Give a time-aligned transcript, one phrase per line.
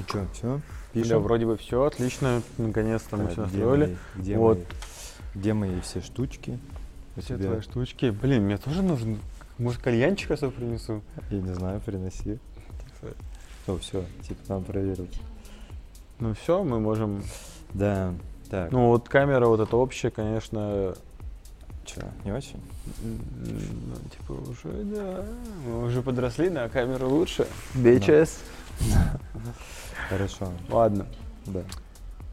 [0.00, 0.56] Ну что, все?
[0.56, 0.60] Да,
[0.92, 1.22] Пишем?
[1.22, 3.96] вроде бы все отлично, наконец-то мы все настроили.
[4.16, 4.58] где, Вот.
[4.58, 4.66] мои,
[5.34, 6.58] где мои все штучки?
[7.16, 7.48] Все тебя?
[7.48, 8.10] твои штучки.
[8.10, 9.18] Блин, мне тоже нужен.
[9.58, 11.02] Может, кальянчика себе принесу?
[11.30, 12.38] Я не знаю, приноси.
[13.66, 15.06] Ну все, типа там проверил.
[16.18, 17.22] Ну все, мы можем.
[17.72, 18.14] Да,
[18.50, 20.94] так, Ну вот камера вот эта общая, конечно,
[21.86, 22.60] что, не очень?
[23.04, 25.24] ну, типа уже, да,
[25.66, 27.46] мы уже подросли, на камеру лучше.
[27.74, 28.30] BHS.
[30.08, 31.06] Хорошо, Ладно,
[31.46, 31.62] да.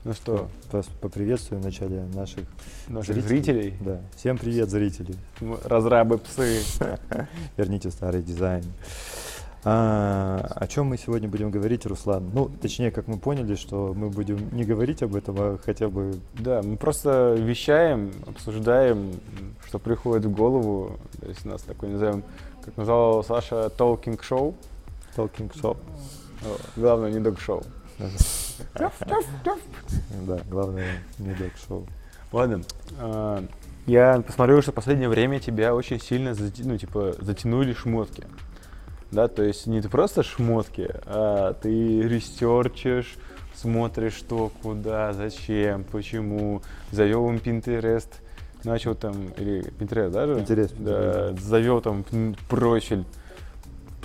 [0.04, 2.46] ну что, Вас поприветствую в начале наших
[2.88, 4.02] наших зрителей, Да.
[4.16, 5.16] Всем привет, зрители.
[5.64, 6.62] разрабы псы.
[7.58, 8.64] Верните старый дизайн.
[9.64, 12.30] А, о чем мы сегодня будем говорить, Руслан?
[12.34, 16.16] Ну, точнее, как мы поняли, что мы будем не говорить об этом, а хотя бы
[16.34, 19.20] Да, мы просто вещаем, обсуждаем,
[19.68, 20.98] что приходит в голову.
[21.20, 22.24] То есть у нас такой, назовем,
[22.64, 24.56] как назвал Саша, talking show.
[26.76, 27.64] Главное, не док-шоу.
[30.26, 31.88] Да, главное, не док-шоу.
[32.32, 32.62] Ладно.
[33.00, 33.44] а,
[33.86, 38.26] Я посмотрел, что в последнее время тебя очень сильно ну, типа, затянули шмотки.
[39.12, 43.16] Да, то есть не ты просто шмотки, а ты ресерчишь,
[43.56, 48.10] смотришь, что, куда, зачем, почему, завел им Pinterest,
[48.66, 50.34] начал там, или Pinterest даже?
[50.34, 52.04] Pinterest, Да, завел там
[52.50, 53.06] профиль,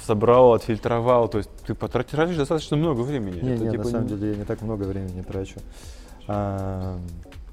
[0.01, 3.41] собрал, отфильтровал, то есть ты потратишь тратишь достаточно много времени.
[3.41, 5.61] Не, Это, не, типа, на самом деле я не так много времени трачу.
[6.29, 6.99] А,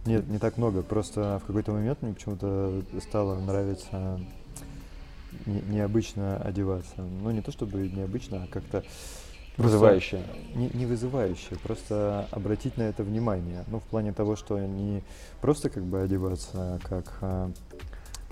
[0.05, 0.81] нет, не так много.
[0.81, 4.19] Просто в какой-то момент мне почему-то стало нравиться
[5.45, 7.01] не- необычно одеваться.
[7.01, 8.83] Ну, не то чтобы необычно, а как-то
[9.59, 10.23] Вызывающее.
[10.55, 13.65] Не, не вызывающе, просто обратить на это внимание.
[13.67, 15.03] Ну, в плане того, что не
[15.41, 17.51] просто как бы одеваться, а как а,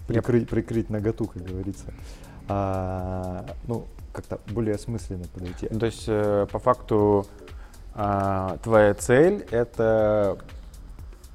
[0.07, 1.93] прикрыть, прикрыть наготу, как говорится,
[2.47, 5.67] а ну, как-то более осмысленно подойти.
[5.67, 7.25] То есть, э, по факту,
[7.93, 10.37] а, твоя цель— это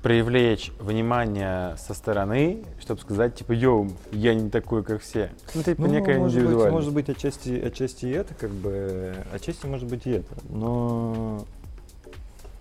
[0.02, 5.30] привлечь внимание со стороны, чтобы сказать, типа, йоу, я не такой, как все.
[5.54, 6.72] Ну, типа, Ну, некая может быть, индивидуальность.
[6.74, 11.44] может быть, отчасти, отчасти и это, как бы, отчасти может быть и это, но,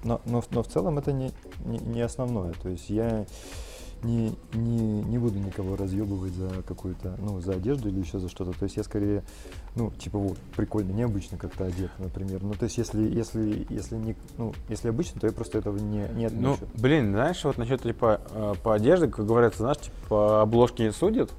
[0.03, 1.31] но, но, в- но в целом это не,
[1.66, 2.53] не, не основное.
[2.61, 3.25] То есть я
[4.03, 8.51] не, не, не буду никого разъебывать за какую-то, ну, за одежду или еще за что-то.
[8.57, 9.23] То есть я скорее,
[9.75, 12.41] ну, типа вот, прикольно, необычно как-то одет, например.
[12.44, 16.07] Ну, то есть если, если, если не, ну, если обычно, то я просто этого не,
[16.16, 16.72] не Ну, отмечу.
[16.81, 20.91] блин, знаешь, вот насчет, типа, э, по одежде, как говорится, знаешь, типа, по обложке не
[20.91, 21.31] судят,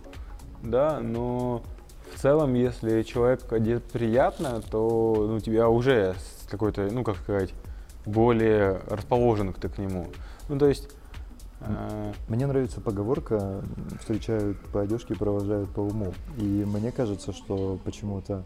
[0.62, 1.62] да, но
[2.15, 6.15] в целом, если человек одет приятно, то, ну, тебя уже
[6.49, 7.53] какой-то, ну, как сказать,
[8.06, 10.06] более расположен ты к нему.
[10.49, 10.89] Ну, то есть,
[12.28, 13.62] Мне нравится поговорка
[14.00, 16.12] «встречают по одежке, провожают по уму».
[16.39, 18.45] И мне кажется, что почему-то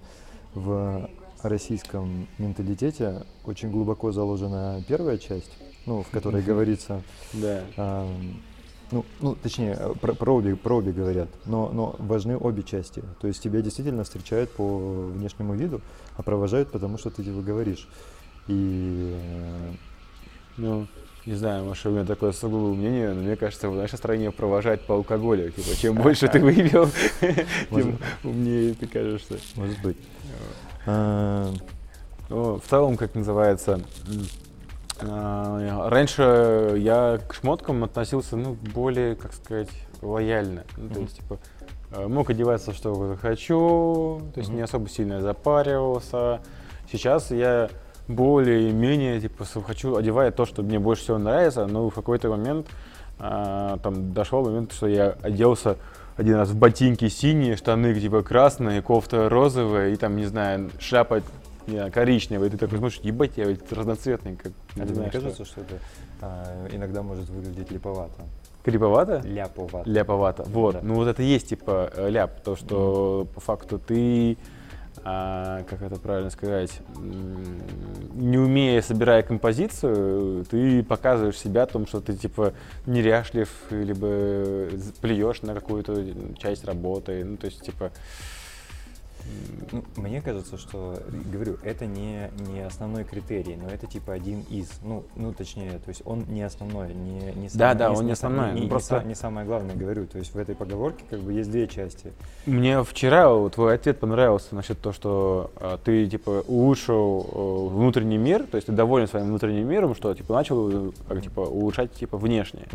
[0.55, 1.09] в
[1.43, 5.57] российском менталитете очень глубоко заложена первая часть,
[5.87, 7.63] ну, в которой говорится, да.
[7.77, 8.41] ам,
[8.93, 13.03] ну, ну, точнее, про, про обе, про обе говорят, но, но важны обе части.
[13.21, 15.81] То есть тебя действительно встречают по внешнему виду,
[16.17, 17.89] а провожают потому, что ты типа говоришь.
[18.47, 19.73] И э,
[20.57, 20.87] Ну,
[21.27, 24.83] не знаю, может, у меня такое сугубое мнение, но мне кажется, в нашей стране провожать
[24.83, 25.51] по алкоголю.
[25.51, 26.89] Типа, чем больше ты выпил,
[27.71, 29.39] тем умнее ты кажешься.
[29.57, 29.97] может быть.
[32.29, 33.81] Ну, в целом, как называется,
[35.01, 39.69] а, раньше я к шмоткам относился, ну, более, как сказать,
[40.03, 40.65] лояльно.
[40.77, 41.39] Ну, то есть, типа,
[41.93, 46.41] э, мог одеваться, что захочу, то есть не особо сильно запаривался.
[46.91, 47.69] Сейчас я
[48.09, 52.67] более-менее, типа, хочу одевать то, что мне больше всего нравится, но в какой-то момент
[53.19, 55.77] а, там дошел момент, что я оделся
[56.17, 61.23] один раз в ботинки синие, штаны типа красные, кофта розовая и там, не знаю, шляпа
[61.67, 62.49] не знаю, коричневая.
[62.49, 65.21] И ты такой смотришь, ебать, я ведь разноцветный, как А не тебе не знаю, что.
[65.21, 65.75] кажется, что это
[66.21, 68.23] а, иногда может выглядеть липовато?
[68.65, 69.23] Криповато?
[69.25, 69.89] Ляповато.
[69.89, 70.43] Ляповато.
[70.45, 70.75] Вот.
[70.75, 70.81] Да.
[70.83, 74.37] Ну вот это и есть типа э, ляп, то, что по факту ты,
[75.05, 82.01] а, как это правильно сказать, не умея, собирая композицию, ты показываешь себя о том, что
[82.01, 82.55] ты типа
[82.87, 84.69] неряшлив, либо
[85.01, 86.05] плюешь на какую-то
[86.39, 87.25] часть работы.
[87.25, 87.93] Ну, то есть, типа,
[89.97, 90.99] мне кажется, что,
[91.33, 95.89] говорю, это не, не основной критерий, но это типа один из, ну, ну точнее, то
[95.89, 98.63] есть он не основной, не, не Да, самое- да, не- он не основной, не, ну,
[98.65, 101.51] не просто- са- не самое главное, говорю, то есть в этой поговорке как бы есть
[101.51, 102.13] две части.
[102.47, 108.19] Мне вчера вот твой ответ понравился насчет того, что э, ты типа улучшил э, внутренний
[108.19, 111.93] мир, то есть ты доволен своим внутренним миром, что типа начал э, как, типа улучшать
[111.93, 112.67] типа внешнее.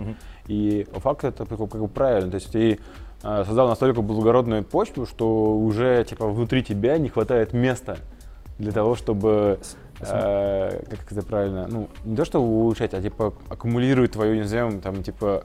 [0.48, 2.80] И по факту это как, бы- правильно, то есть ты
[3.21, 7.97] создал настолько благородную почву, что уже типа внутри тебя не хватает места
[8.57, 9.59] для того, чтобы
[10.00, 14.81] э, как это правильно, ну, не то, что улучшать, а типа аккумулирует твою, не назовем,
[14.81, 15.44] там, типа,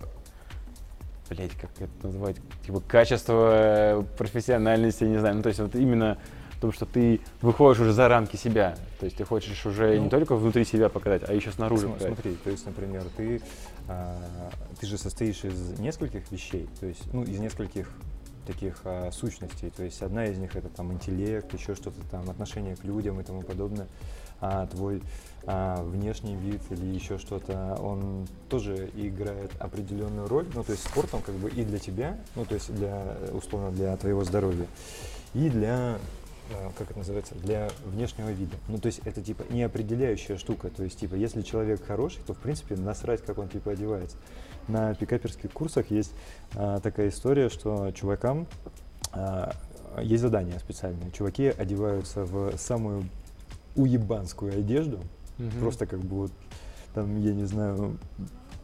[1.31, 6.19] блять, как это называть, типа, качество профессиональности, не знаю, ну, то есть вот именно
[6.61, 8.77] том, что ты выходишь уже за рамки себя.
[8.99, 11.99] То есть ты хочешь уже ну, не только внутри себя показать, а еще снаружи смотри,
[11.99, 12.15] показать.
[12.15, 13.41] Смотри, то есть, например, ты,
[13.89, 14.51] а,
[14.81, 17.89] ты же состоишь из нескольких вещей, то есть, ну, из нескольких
[18.47, 19.71] таких а, сущностей.
[19.71, 23.25] То есть одна из них это там интеллект, еще что-то там, отношение к людям и
[23.25, 23.89] тому подобное.
[24.41, 25.03] А твой
[25.45, 30.47] а, внешний вид или еще что-то, он тоже играет определенную роль.
[30.55, 33.97] Ну, то есть спортом как бы и для тебя, ну, то есть для, условно, для
[33.97, 34.67] твоего здоровья,
[35.35, 35.99] и для
[36.79, 38.57] как это называется, для внешнего вида.
[38.69, 40.71] Ну, то есть это типа неопределяющая штука.
[40.71, 44.17] То есть, типа, если человек хороший, то в принципе насрать, как он типа одевается.
[44.69, 46.13] На пикаперских курсах есть
[46.55, 48.47] а, такая история, что чувакам
[49.13, 49.55] а,
[50.01, 51.11] есть задание специальное.
[51.11, 53.05] Чуваки одеваются в самую
[53.77, 55.01] уебанскую одежду,
[55.39, 55.61] mm-hmm.
[55.61, 56.33] просто как бы вот
[56.95, 57.99] там, я не знаю,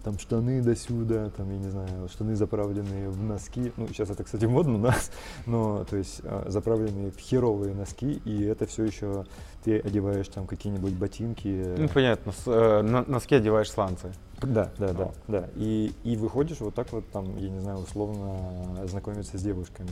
[0.02, 3.72] там штаны до сюда, там, я не знаю, штаны заправленные в носки.
[3.76, 5.10] Ну, сейчас это, кстати, модно у нас,
[5.46, 9.24] но, то есть, а, заправленные в херовые носки, и это все еще
[9.64, 11.74] ты одеваешь там какие-нибудь ботинки.
[11.78, 14.12] Ну, понятно, с, э, на, носки одеваешь сланцы.
[14.42, 15.48] Да, да, да, да.
[15.54, 19.90] И, и выходишь вот так вот там, я не знаю, условно знакомиться с девушками.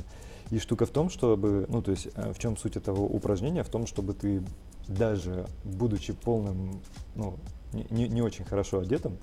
[0.51, 3.63] И штука в том, чтобы, ну, то есть, э, в чем суть этого упражнения?
[3.63, 4.43] В том, чтобы ты
[4.89, 6.81] даже будучи полным,
[7.15, 7.37] ну,
[7.73, 9.17] не, не очень хорошо одетым,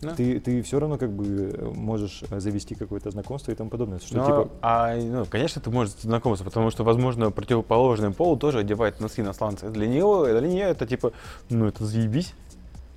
[0.00, 0.14] да.
[0.14, 3.98] Ты, ты все равно как бы можешь завести какое-то знакомство и тому подобное.
[3.98, 4.50] Что, Но, типа...
[4.62, 9.32] а, ну, конечно, ты можешь знакомиться, потому что, возможно, противоположный пол тоже одевает носки на
[9.32, 9.68] сланцы.
[9.70, 11.12] Для него, для нее это типа,
[11.50, 12.34] ну это заебись.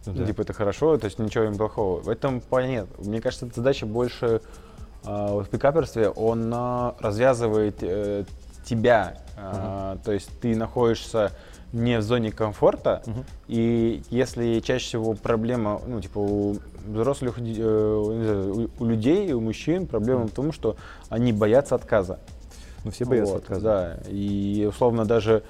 [0.05, 0.25] Ну, да.
[0.25, 2.01] Типа это хорошо, то есть ничего им плохого.
[2.01, 2.87] В этом нет.
[2.99, 4.41] Мне кажется, задача больше
[5.03, 8.25] э, в пикаперстве, он э, развязывает э,
[8.65, 9.17] тебя.
[9.37, 10.03] Э, uh-huh.
[10.03, 11.31] То есть ты находишься
[11.73, 13.23] не в зоне комфорта, угу.
[13.47, 20.27] и если чаще всего проблема, ну, типа, у взрослых, э, у людей, у мужчин проблема
[20.27, 20.75] в том, что
[21.09, 22.19] они боятся отказа.
[22.83, 23.61] Ну, все боятся вот, отказа.
[23.61, 25.43] Да, и условно даже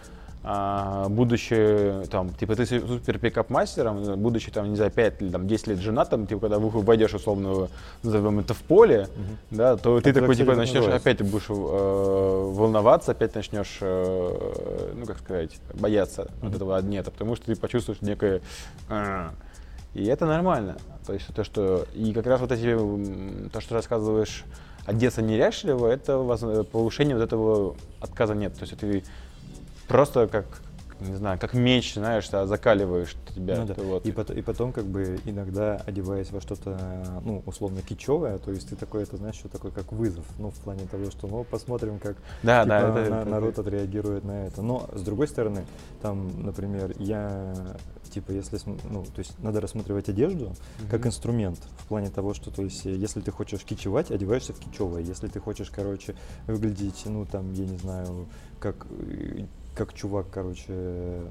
[0.44, 5.48] а, будучи там, типа ты супер пикап мастером, будучи там, не знаю, 5 или там
[5.48, 7.68] 10 лет женатым, типа когда войдешь условно,
[8.02, 9.38] назовем это в поле, угу.
[9.52, 15.06] да, то это ты такой типа начнешь опять будешь э, волноваться, опять начнешь, э, ну
[15.06, 16.32] как сказать, бояться угу.
[16.48, 18.42] вот этого однета, потому что ты почувствуешь некое
[18.90, 19.30] э,
[19.94, 20.78] и это нормально.
[21.06, 22.76] То есть то, что и как раз вот эти
[23.50, 24.44] то, что рассказываешь
[24.86, 26.18] одеться неряшливо, это
[26.72, 28.56] повышение вот этого отказа нет.
[28.56, 29.04] То есть ты
[29.92, 30.46] просто как
[31.02, 33.58] не знаю, как меч, знаешь, да, закаливаешь тебя.
[33.58, 33.74] Ну, да.
[33.78, 34.06] вот.
[34.06, 38.70] и, потом, и потом, как бы, иногда одеваясь во что-то, ну, условно, кичевое, то есть
[38.70, 42.00] ты такой, это, знаешь, что такое, как вызов, ну, в плане того, что, ну, посмотрим,
[42.00, 43.62] как да, типа, да, это, на, это, народ это.
[43.62, 44.62] отреагирует на это.
[44.62, 45.66] Но, с другой стороны,
[46.02, 47.54] там, например, я,
[48.12, 50.90] типа, если, ну, то есть надо рассматривать одежду mm-hmm.
[50.90, 55.02] как инструмент, в плане того, что, то есть, если ты хочешь кичевать, одеваешься в кичевое,
[55.02, 56.16] если ты хочешь, короче,
[56.46, 58.28] выглядеть, ну, там, я не знаю,
[58.60, 58.86] как
[59.86, 60.72] как чувак, короче,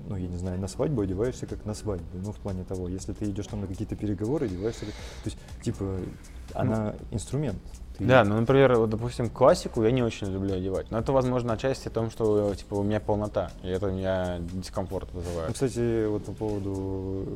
[0.08, 2.04] ну, я не знаю, на свадьбу одеваешься как на свадьбу.
[2.14, 4.94] Ну, в плане того, если ты идешь там на какие-то переговоры, одеваешься как...
[4.94, 5.98] То есть, типа,
[6.52, 7.60] она ну, инструмент.
[8.00, 10.90] Да, ну, например, вот, допустим, классику я не очень люблю одевать.
[10.90, 14.38] Но это, возможно, отчасти в том, что, типа, у меня полнота, и это у меня
[14.38, 15.48] дискомфорт вызывает.
[15.48, 17.26] Ну, кстати, вот по поводу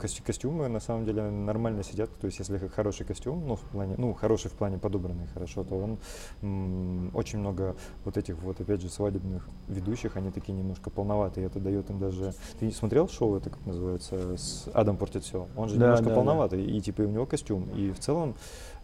[0.00, 2.10] костю костюма, на самом деле, нормально сидят.
[2.20, 5.76] То есть, если хороший костюм, ну, в плане, ну, хороший в плане подобранный хорошо, то
[5.76, 11.46] он очень много вот этих вот, опять же, свадебных ведущих, они такие немножко полноватые.
[11.46, 12.32] Это дает им даже...
[12.58, 15.46] Ты смотрел шоу, это как называется, с Адам портит все?
[15.56, 16.70] Он же да, немножко да, полноватый, да.
[16.70, 17.68] и, типа, и у него костюм.
[17.74, 18.34] И в целом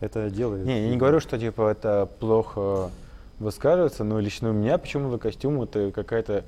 [0.00, 0.66] это делает.
[0.66, 2.90] Не, я не говорю, что типа это плохо
[3.38, 6.44] высказывается, но лично у меня почему-то костюм это какая-то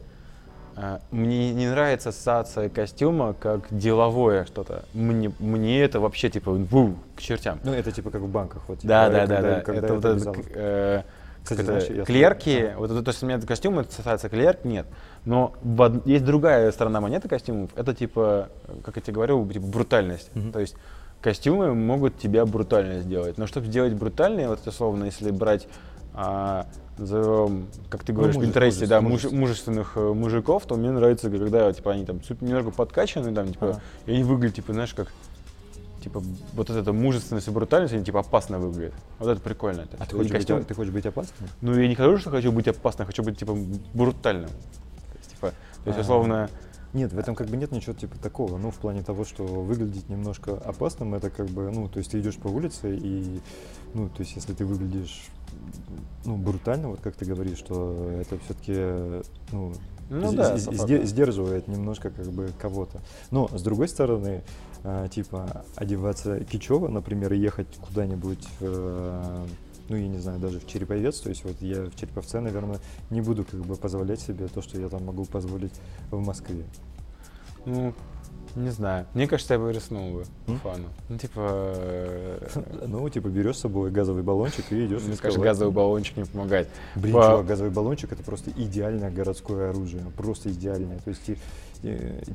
[0.76, 4.84] э, мне не нравится ассоциация костюма как деловое что-то.
[4.94, 7.60] Мне, мне это вообще типа бу, к чертям.
[7.64, 8.80] Ну это типа как в банках вот.
[8.80, 9.60] Типа, да, да, когда, да, да.
[9.60, 11.02] Когда это, это вот это, э,
[11.42, 12.78] Кстати, знаешь, это, клерки, а.
[12.78, 14.86] вот это, то есть у меня костюм, это ассоциация клерк, нет.
[15.24, 18.48] Но в, есть другая сторона монеты костюмов, это типа,
[18.84, 20.30] как я тебе говорил, типа брутальность.
[20.34, 20.52] Mm-hmm.
[20.52, 20.76] То есть
[21.22, 23.38] костюмы могут тебя брутально сделать.
[23.38, 25.68] Но чтобы сделать брутальнее, вот это словно, если брать,
[26.12, 26.66] а,
[26.98, 30.90] назовем, как ты ну, говоришь, ну, в Пинтересте, да, муж, мужественных э, мужиков, то мне
[30.90, 34.10] нравится, когда типа они там немного подкачаны, там, типа, а.
[34.10, 35.08] и они выглядят, типа, знаешь, как
[36.02, 38.94] типа вот эта мужественность и брутальность, они типа опасно выглядят.
[39.18, 39.86] Вот это прикольно.
[39.98, 40.58] А ты хочешь, костюм...
[40.58, 41.48] быть, ты хочешь быть опасным?
[41.60, 43.56] Ну, я не скажу, что хочу быть опасным, хочу быть типа
[43.94, 44.50] брутальным.
[44.50, 45.52] То есть, типа,
[45.84, 46.50] то есть, условно,
[46.94, 48.58] нет, в этом как бы нет ничего типа такого.
[48.58, 52.20] Ну, в плане того, что выглядеть немножко опасным, это как бы, ну, то есть ты
[52.20, 53.40] идешь по улице и,
[53.94, 55.26] ну, то есть если ты выглядишь,
[56.24, 59.72] ну, брутально, вот как ты говоришь, что это все-таки, ну,
[60.10, 63.00] Ну да, сдерживает немножко как бы кого-то.
[63.30, 64.42] Но с другой стороны,
[64.84, 69.46] а, типа одеваться кичево, например, и ехать куда-нибудь, э,
[69.92, 72.78] ну я не знаю, даже в Череповец, то есть вот я в Череповце, наверное,
[73.10, 75.74] не буду как бы позволять себе то, что я там могу позволить
[76.10, 76.64] в Москве.
[77.66, 77.92] Ну,
[78.56, 79.06] не знаю.
[79.14, 80.58] Мне кажется, я бы рискнул бы по М?
[80.60, 80.84] фану.
[81.10, 85.02] Ну, типа, э, Ну, типа берешь с собой газовый баллончик и идешь.
[85.02, 86.68] мне кажется, газовый баллончик не помогает.
[86.96, 90.02] Блин, По- чувак, газовый баллончик это просто идеальное городское оружие.
[90.16, 90.98] Просто идеальное.
[91.00, 91.30] То есть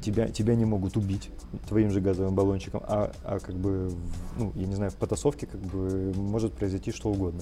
[0.02, 1.30] тебя, тебя не могут убить
[1.70, 3.92] твоим же газовым баллончиком, а, а как бы,
[4.38, 7.42] ну, я не знаю, в потасовке как бы может произойти что угодно.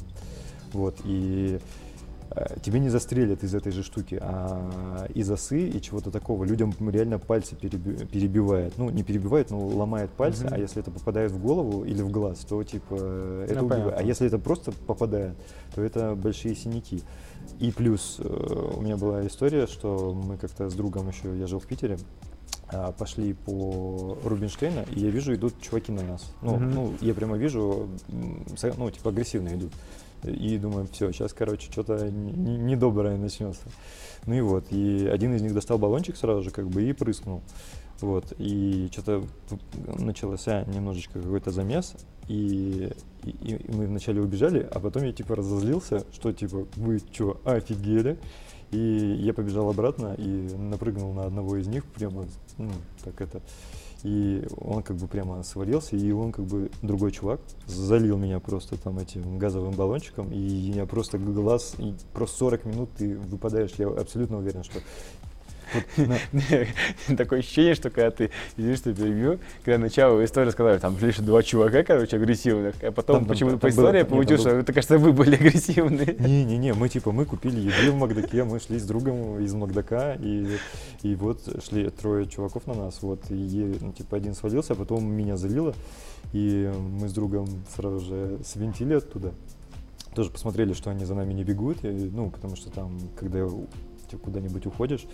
[0.74, 1.60] Вот, и
[2.32, 6.74] э, тебе не застрелят из этой же штуки, а из осы и чего-то такого людям
[6.80, 8.78] реально пальцы переби- перебивает.
[8.78, 10.54] Ну, не перебивает, но ломает пальцы, Мгм.
[10.54, 13.86] а если это попадает в голову или в глаз, то типа э, это Ну, убивает.
[13.86, 14.08] А понятно.
[14.08, 15.36] если это просто попадает,
[15.74, 17.02] то это большие синяки.
[17.60, 21.60] И плюс э, у меня была история, что мы как-то с другом еще, я жил
[21.60, 21.98] в Питере,
[22.68, 26.34] а, пошли по Рубинштейна, и я вижу, идут чуваки на нас.
[26.42, 26.72] Ну, Мгм.
[26.72, 29.72] ну я прямо вижу, ну, типа агрессивно идут.
[30.24, 33.62] И думаю, все, сейчас, короче, что-то недоброе начнется.
[34.26, 37.42] Ну и вот, и один из них достал баллончик сразу же, как бы, и прыснул.
[38.02, 39.24] Вот, и что-то
[40.00, 41.96] начался немножечко какой-то замес,
[42.28, 42.92] и,
[43.24, 48.18] и, и мы вначале убежали, а потом я типа разозлился, что типа, вы что, офигели?
[48.72, 48.78] И
[49.20, 50.28] я побежал обратно и
[50.58, 52.26] напрыгнул на одного из них прямо,
[52.58, 52.72] ну,
[53.04, 53.42] так это.
[54.04, 58.78] И он как бы прямо свалился, и он как бы, другой чувак, залил меня просто
[58.78, 63.88] там этим газовым баллончиком, и я просто глаз, и просто 40 минут ты выпадаешь, я
[63.88, 64.80] абсолютно уверен, что
[67.18, 71.44] Такое ощущение, что когда ты, извини, что перебью, когда начало истории сказали, там лишь два
[71.44, 76.16] чувака, короче, агрессивных, а потом почему-то по истории получилось, что, это, кажется, вы были агрессивные.
[76.20, 80.58] Не-не-не, мы типа, мы купили еды в Макдаке, мы шли с другом из Макдака, и,
[81.04, 85.06] и вот шли трое чуваков на нас, вот, и ну, типа один свалился, а потом
[85.06, 85.74] меня залило,
[86.34, 89.34] и мы с другом сразу же свинтили оттуда.
[90.14, 93.48] Тоже посмотрели, что они за нами не бегут, и, ну, потому что там, когда
[94.10, 95.06] типа, куда-нибудь уходишь,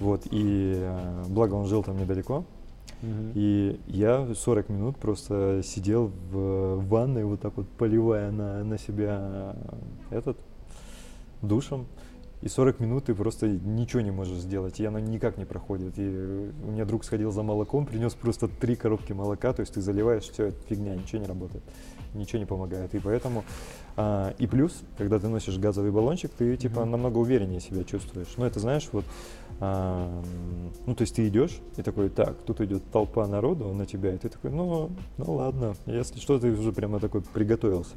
[0.00, 2.44] вот, и э, благо он жил там недалеко,
[3.34, 9.56] и я 40 минут просто сидел в ванной, вот так вот поливая на, на себя
[10.10, 10.36] этот
[11.40, 11.86] душем.
[12.42, 15.98] И 40 минут ты просто ничего не можешь сделать, и оно никак не проходит.
[15.98, 19.74] И э, у меня друг сходил за молоком, принес просто три коробки молока, то есть
[19.74, 21.62] ты заливаешь, все, фигня, ничего не работает,
[22.14, 22.94] ничего не помогает.
[22.94, 23.44] И поэтому,
[23.96, 26.90] а, и плюс, когда ты носишь газовый баллончик, ты типа Мгм.
[26.92, 28.28] намного увереннее себя чувствуешь.
[28.36, 29.04] Ну это знаешь, вот,
[29.60, 30.22] а,
[30.86, 34.18] ну то есть ты идешь и такой, так, тут идет толпа народу на тебя, и
[34.18, 37.94] ты такой, ну, ну ладно, если что, ты уже прямо такой приготовился.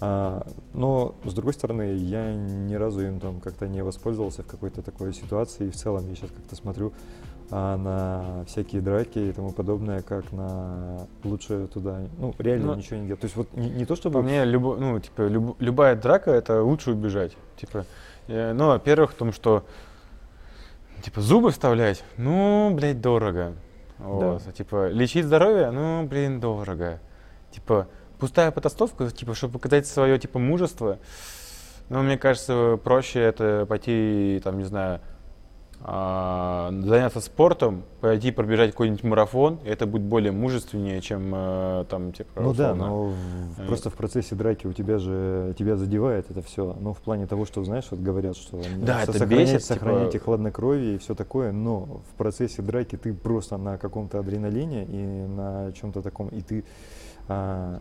[0.00, 4.82] А, но, с другой стороны, я ни разу им там как-то не воспользовался в какой-то
[4.82, 5.68] такой ситуации.
[5.68, 6.92] И в целом я сейчас как-то смотрю
[7.56, 12.96] а, на всякие драки и тому подобное, как на лучше туда, ну, реально Ну, ничего
[12.96, 13.20] не делать.
[13.20, 14.14] То есть вот не, не то, чтобы...
[14.14, 17.36] По мне, любо- ну, типа, люб- любая драка это лучше убежать.
[17.56, 17.86] Типа,
[18.26, 19.64] э, ну, во-первых, в том, что
[21.04, 23.52] типа зубы вставлять, ну, блядь, дорого.
[23.98, 24.42] Вот.
[24.48, 26.98] А, Типа, лечить здоровье, ну, блин, дорого.
[27.52, 27.86] Типа,
[28.18, 30.98] пустая потасовка, типа, чтобы показать свое типа мужество.
[31.88, 35.00] Ну, мне кажется, проще это пойти, там, не знаю,
[35.84, 42.54] заняться спортом, пойти пробежать какой-нибудь марафон, это будет более мужественнее, чем э, там, типа, Ну
[42.54, 46.40] да, условно, но в- э, просто в процессе драки у тебя же тебя задевает это
[46.40, 46.74] все.
[46.80, 50.24] Ну, в плане того, что, знаешь, вот говорят, что Да, это сохранять- бесит, сохраняйте типа-
[50.24, 55.70] хладнокровие и все такое, но в процессе драки ты просто на каком-то адреналине и на
[55.72, 56.64] чем-то таком, и ты
[57.28, 57.78] а,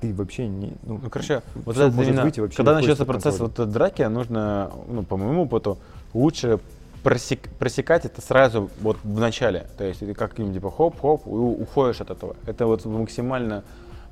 [0.00, 0.74] ты вообще не.
[0.84, 3.66] Ну, Ну, короче, вот это может именно, выйти вообще когда начнется процесс контроля.
[3.66, 5.78] вот драки, нужно, ну, по моему опыту,
[6.14, 6.60] лучше
[7.06, 9.66] просек- просекать это сразу вот в начале.
[9.78, 12.36] То есть ты как-нибудь типа хоп-хоп, и уходишь от этого.
[12.46, 13.62] Это вот максимально...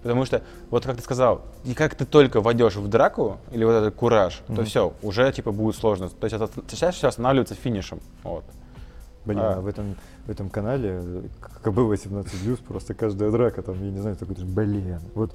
[0.03, 3.73] Потому что, вот как ты сказал, и как ты только войдешь в драку, или вот
[3.73, 4.65] этот кураж, то Мгм.
[4.67, 6.11] все, уже типа будет сложно.
[6.11, 6.37] То есть
[6.69, 8.01] сейчас все останавливается финишем.
[8.23, 8.45] Вот.
[9.25, 9.55] Блин, А.
[9.55, 9.97] а в этом,
[10.27, 11.23] в этом канале э,
[11.65, 15.01] КБ-18+, просто каждая драка, там, я не знаю, такой, блин.
[15.15, 15.35] Вот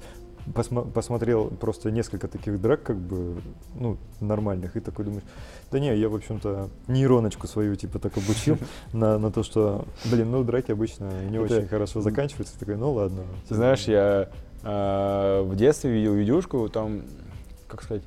[0.54, 3.40] посма- посмотрел просто несколько таких драк, как бы,
[3.78, 5.24] ну, нормальных, и такой думаешь,
[5.70, 8.58] да не, я, в общем-то, нейроночку свою, типа, так обучил
[8.92, 13.22] на, на то, что, блин, ну, драки обычно не очень хорошо заканчиваются, такой, ну, ладно.
[13.48, 14.28] Ты знаешь, я
[14.62, 17.02] э, в детстве видел видюшку, там,
[17.68, 18.02] как сказать,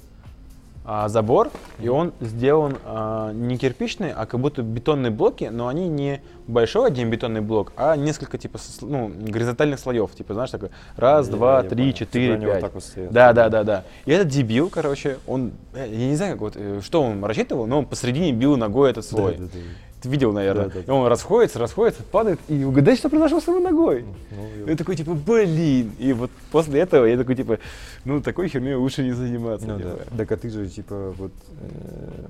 [0.86, 1.50] а, забор,
[1.80, 6.88] и он сделан а, не кирпичный, а как будто бетонные блоки, но они не большой
[6.88, 11.64] один бетонный блок, а несколько типа ну, горизонтальных слоев, типа знаешь такой раз, Я- два,
[11.64, 11.94] я три, понял.
[11.94, 12.74] четыре, вот пять.
[12.74, 13.12] вот стоят.
[13.14, 13.84] да, да, да, да.
[14.06, 17.80] И этот дебил, короче, он, я не знаю, как вот, э, что он рассчитывал, но
[17.80, 19.38] он посередине бил ногой этот Да, слой.
[19.38, 19.60] да, да.
[20.04, 20.66] Ты видел, наверное.
[20.66, 24.06] Да, да, И он расходится, расходится, падает, и угадай, что произошло с его ногой.
[24.32, 25.92] Ну, И я такой, типа, блин.
[25.98, 27.60] И вот после этого я такой, типа,
[28.06, 29.66] ну, такой херней лучше не заниматься.
[29.66, 30.00] Ну типа.
[30.12, 30.18] да.
[30.18, 31.32] Так а ты же, типа, вот,
[31.62, 32.26] э,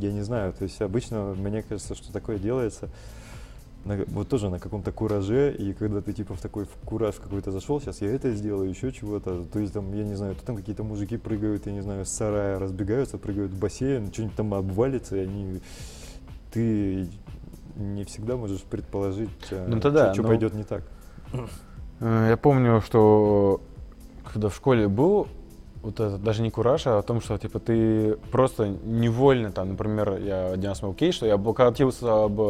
[0.00, 2.88] я не знаю, то есть обычно мне кажется, что такое делается,
[3.84, 7.50] на- вот тоже на каком-то кураже, и когда ты типа в такой в кураж какой-то
[7.52, 10.56] зашел, сейчас я это сделаю, еще чего-то, то есть там, я не знаю, то там
[10.56, 15.16] какие-то мужики прыгают, я не знаю, с сарая разбегаются, прыгают в бассейн, что-нибудь там обвалится,
[15.16, 15.60] и они,
[16.56, 17.08] ты
[17.76, 20.82] не всегда можешь предположить, Ну, то да, что но- пойдет не так.
[22.00, 23.60] Э, Я помню, что
[24.32, 25.28] когда в школе был,
[25.82, 30.18] вот это даже не кураж, а о том, что типа ты просто невольно там, например,
[30.18, 32.40] я один раз кейс, что я облокотился об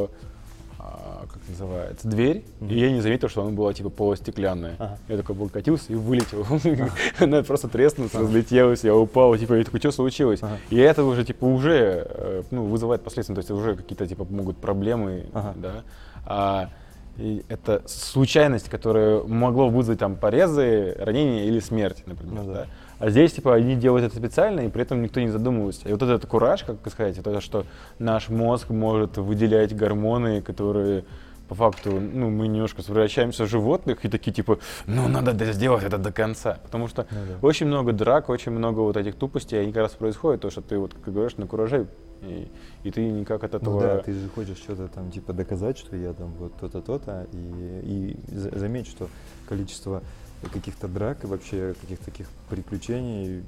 [1.27, 2.71] как называется, дверь, Мгм.
[2.71, 4.77] и я не заметил, что она была типа полустеклянная.
[4.79, 4.99] Ага.
[5.09, 6.47] Я такой облокотился и вылетел.
[7.21, 10.41] Она просто треснулась, разлетелась, я упал, типа, я такой, что случилось?
[10.71, 14.57] И это уже типа уже э, ну, вызывает последствия, то есть уже какие-то типа могут
[14.59, 15.83] проблемы, да.
[16.27, 16.71] А,
[17.19, 22.43] и это случайность, которая могло вызвать там порезы, ранения или смерть, например.
[22.43, 22.67] Ну да.
[22.99, 25.89] А здесь, типа, они делают это специально, и при этом никто не задумывается.
[25.89, 27.67] И вот этот кураж, как сказать, это, что
[27.99, 31.05] наш мозг может выделять гормоны, которые
[31.49, 35.97] по факту, ну, мы немножко превращаемся в животных и такие, типа, ну, надо сделать это
[35.97, 36.59] до конца.
[36.65, 37.47] Потому что Ну да.
[37.47, 40.77] очень много драк, очень много вот этих тупостей, они как раз происходят, то, что ты,
[40.77, 41.87] вот, как говоришь, на кураже,
[42.23, 42.49] и,
[42.83, 43.75] и ты никак от этого...
[43.75, 47.27] Ну да, ты же хочешь что-то там типа доказать, что я там вот то-то, то-то,
[47.33, 49.09] и, и за- заметь, что
[49.49, 50.03] количество
[50.53, 53.45] каких-то драк и вообще каких-то таких приключений,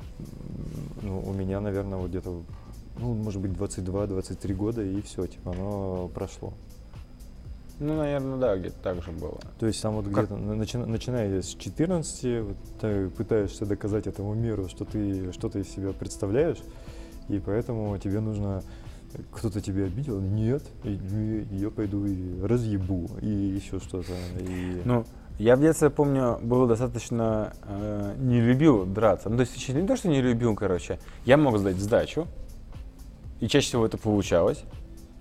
[1.03, 2.43] ну, у меня, наверное, вот где-то,
[2.99, 6.53] ну, может быть, 22-23 года, и все, типа, оно прошло.
[7.81, 9.39] Ну, наверное, да, где-то так же было.
[9.61, 10.27] То есть там вот Как?
[10.27, 15.61] где-то, на- начи- начиная с 14, вот, ты пытаешься доказать этому миру, что ты что-то
[15.61, 16.59] из себя представляешь,
[17.29, 18.63] и поэтому тебе нужно
[19.33, 24.13] кто-то тебя обидел, нет, я пойду и разъебу, и еще что-то.
[24.41, 24.83] И...
[24.85, 25.05] Ну,
[25.39, 29.29] я в детстве, помню, был достаточно э, не любил драться.
[29.29, 30.99] Ну, то есть, не то, что не любил, короче.
[31.25, 32.27] Я мог сдать сдачу,
[33.41, 34.65] и чаще всего это получалось.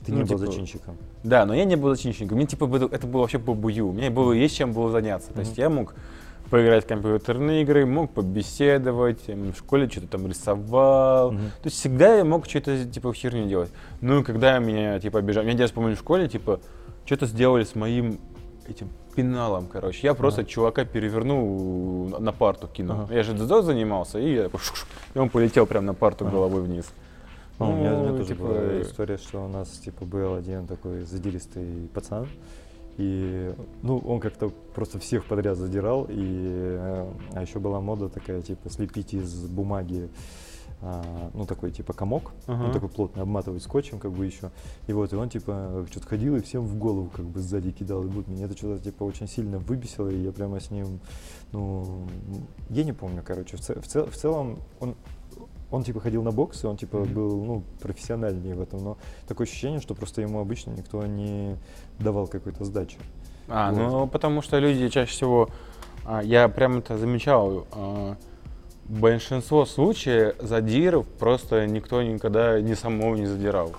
[0.05, 0.97] ты ну, не был типа, зачинщиком.
[1.23, 2.37] Да, но я не был зачинщиком.
[2.37, 3.89] Мне типа это было вообще по бую.
[3.89, 5.31] У меня было есть чем было заняться.
[5.33, 5.93] То есть я мог
[6.49, 11.31] поиграть в компьютерные игры, мог побеседовать, в школе что-то там рисовал.
[11.31, 11.41] Мгм.
[11.61, 13.69] То есть всегда я мог что-то типа херню делать.
[14.01, 16.59] Ну, и когда меня типа обижали, меня дядя, помню, в школе, типа,
[17.05, 18.19] что-то сделали с моим
[18.67, 18.89] этим
[19.21, 20.07] пеналом, короче.
[20.07, 20.49] Я просто Ага.
[20.49, 23.01] чувака перевернул на- парту кинул.
[23.01, 23.13] Ага.
[23.15, 24.45] Я же дзюдо занимался, и я
[25.15, 26.33] и он полетел прямо на парту Ага.
[26.35, 26.85] головой вниз.
[27.59, 30.35] А, у меня, у меня Ну, тоже типа, была история, что у нас типа был
[30.35, 32.27] один такой задиристый пацан,
[32.97, 33.51] и
[33.81, 36.45] ну он как-то просто всех подряд задирал, и
[36.79, 40.09] э, а еще была мода такая типа слепить из бумаги
[40.81, 42.67] а, ну такой типа комок, Ага.
[42.67, 44.51] ну такой плотный, обматывать скотчем как бы еще,
[44.87, 48.03] и вот и он типа что-то ходил и всем в голову как бы сзади кидал,
[48.03, 50.99] и вот меня это что-то типа очень сильно выбесило, и я прямо с ним,
[51.51, 52.05] ну
[52.69, 54.95] я не помню, короче, в, цел- в цел- в целом он
[55.69, 57.13] он типа ходил на бокс, и он типа Мгм.
[57.13, 61.57] был ну, профессиональнее в этом, но такое ощущение, что просто ему обычно никто не
[61.99, 62.97] давал какой-то сдачи.
[63.49, 63.77] А, Вот.
[63.77, 65.49] ну потому что люди чаще всего,
[66.05, 68.15] а, я прям это замечал, а,
[68.87, 73.73] большинство случаев задиров просто никто никогда ни самого не задирал.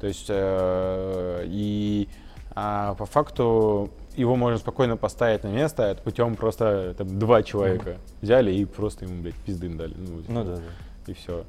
[0.00, 2.08] То есть э, и
[2.54, 7.98] а, по факту его можно спокойно поставить на место, это путем просто там, два человека
[8.22, 9.94] взяли и просто ему, блядь, пиздым дали.
[9.96, 10.62] Ну, Ну да, да.
[11.06, 11.44] И все.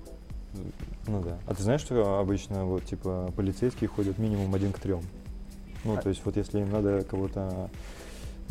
[1.07, 1.37] Ну да.
[1.47, 5.01] А ты знаешь, что обычно вот типа полицейские ходят минимум один к трем?
[5.83, 7.69] Ну, А- то есть вот если им надо кого-то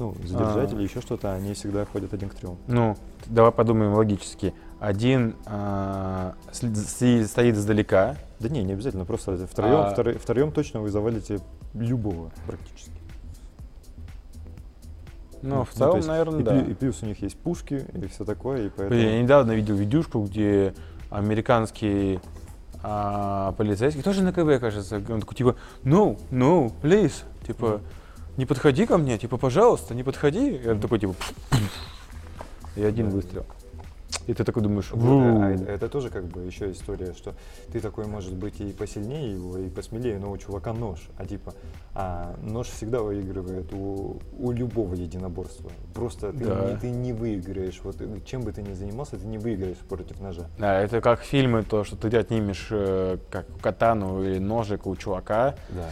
[0.00, 0.74] ну, задержать А.
[0.74, 2.56] или еще что-то, они всегда ходят один к трем.
[2.66, 4.54] Ну, давай подумаем логически.
[4.80, 9.94] Один а, стоит издалека, Да не, не обязательно, просто втроем, А.
[9.94, 11.40] втро- втроем точно вы завалите
[11.74, 12.92] любого практически.
[15.42, 16.60] Ну, в то целом, есть наверное, и, да.
[16.60, 18.90] и плюс у них есть пушки и все такое, и поэтому...
[18.90, 20.74] Блин, я недавно видел видюшку, где
[21.10, 22.20] американский
[22.82, 27.80] а, полицейский, тоже на КБ, кажется, он такой, типа, no, no, please, типа,
[28.40, 30.56] не подходи ко мне, типа, пожалуйста, не подходи.
[30.56, 31.14] И он такой, типа,
[32.74, 33.44] и один выстрел.
[34.26, 37.34] И ты такой думаешь, а- это, это тоже как бы еще история, что
[37.70, 41.00] ты такой может быть и посильнее его, и посмелее, но у чувака нож.
[41.18, 41.52] А типа,
[41.94, 45.70] а нож всегда выигрывает у, у любого единоборства.
[45.94, 46.70] Просто ты, Да.
[46.70, 47.80] не, ты не выиграешь.
[47.84, 50.46] Вот э, чем бы ты ни занимался, ты не выиграешь против ножа.
[50.58, 55.56] Да, это как фильмы, то, что ты отнимешь э, как катану или ножик у чувака.
[55.70, 55.90] Да.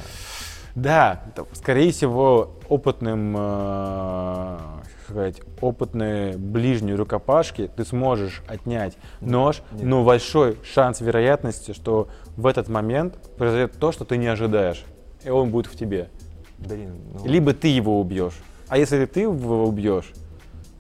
[0.74, 4.59] Да, скорее всего, опытным, э,
[5.04, 9.85] сказать, опытной ближней рукопашки ты сможешь отнять нож, нет.
[9.85, 14.85] но большой шанс вероятности, что в этот момент произойдет то, что ты не ожидаешь.
[15.24, 16.11] и он будет в тебе.
[16.59, 18.38] Блин, ну, Либо ты его убьешь.
[18.68, 20.12] А если ты его убьешь,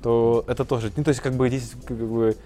[0.02, 0.92] то это тоже.
[0.96, 2.36] Ну, то есть, как бы здесь, как бы,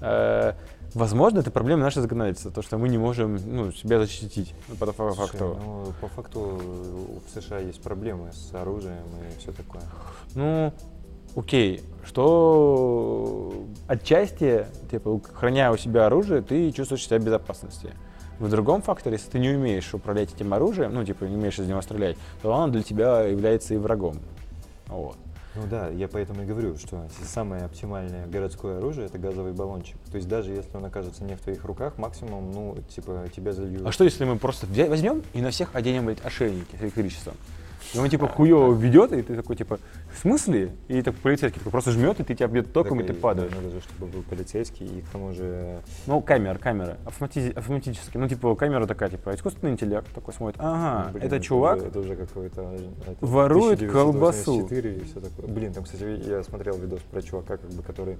[0.00, 0.52] э,
[0.94, 4.54] возможно, это проблема нашего законодательства, то, что мы не можем ну, себя защитить.
[4.78, 5.58] По фа- слушай, факту.
[5.62, 9.82] ну, по факту в США есть проблемы с оружием и все такое.
[10.34, 10.72] Ну,
[11.36, 13.52] окей, что
[13.86, 17.90] отчасти, типа, храня у себя оружие, ты чувствуешь себя в безопасности.
[18.38, 21.68] В другом факторе, если ты не умеешь управлять этим оружием, ну, типа, не умеешь из
[21.68, 24.16] него стрелять, то оно для тебя является и врагом.
[24.86, 25.16] Вот.
[25.56, 29.96] Ну да, я поэтому и говорю, что самое оптимальное городское оружие это газовый баллончик.
[30.10, 33.84] То есть даже если он окажется не в твоих руках, максимум, ну, типа, тебя зальют.
[33.84, 37.34] А что если мы просто взя- возьмем и на всех оденем блядь, ошейники с электричеством?
[37.92, 39.78] И он типа хуево ведет, и ты такой типа,
[40.14, 40.70] в смысле?
[40.88, 43.50] И так полицейский такой просто жмет, и ты тебя бьет током, и ты Так, падаешь.
[43.52, 45.80] Надо же, чтобы был полицейский, и к тому же...
[46.06, 48.16] Ну, камера, камера, автомати- автоматически.
[48.16, 50.60] Ну, типа, камера такая, типа, искусственный интеллект такой смотрит.
[50.62, 52.62] Ага, блин, это чувак, это уже какой-то...
[53.06, 54.68] это, ворует 1984 колбасу.
[54.68, 55.46] и все такое.
[55.52, 58.18] Блин, там, кстати, я смотрел видос про чувака, как бы, который...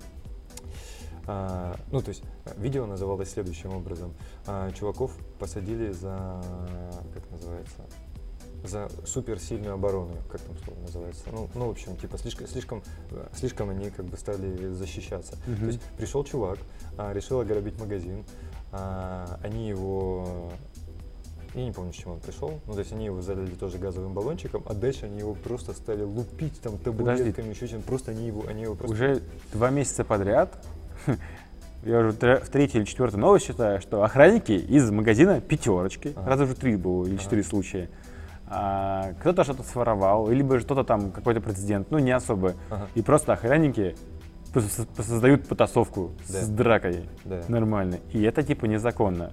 [1.27, 2.25] а, ну, то есть,
[2.57, 4.15] видео называлось следующим образом.
[4.47, 6.43] А, чуваков посадили за...
[7.15, 7.83] Как называется?
[8.65, 11.25] За суперсильную оборону, как там слово называется.
[11.33, 15.37] Ну, ну, в общем, типа, слишком, слишком, э, слишком они как бы стали защищаться.
[15.47, 15.59] Мгм.
[15.59, 16.59] То есть пришел чувак,
[16.99, 18.25] а, решил ограбить магазин,
[18.73, 20.51] а, они его
[21.55, 22.61] я не помню, с чем он пришел.
[22.67, 26.03] Ну, то есть они его залили тоже газовым баллончиком, а дальше они его просто стали
[26.03, 28.95] лупить там табуретками, еще чем Просто они его, они его просто...
[28.95, 30.65] уже два месяца подряд,
[31.85, 36.29] я уже в третьей или четвертой новость читаю, что охранники из магазина пятерочки, Ага.
[36.29, 37.23] раза уже три было, или Ага.
[37.25, 37.89] четыре случая,
[38.51, 43.33] а, кто-то что-то своровал, либо что-то там, какой-то прецедент, ну не особо, Ага, и просто
[43.33, 43.95] охранники
[44.99, 46.41] создают потасовку Да.
[46.41, 47.43] с дракой да.
[47.49, 49.31] нормально, и это типа незаконно,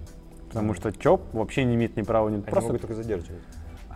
[0.49, 3.41] потому что ЧОП вообще не имеет ни права, ни Они просто могут только задерживать.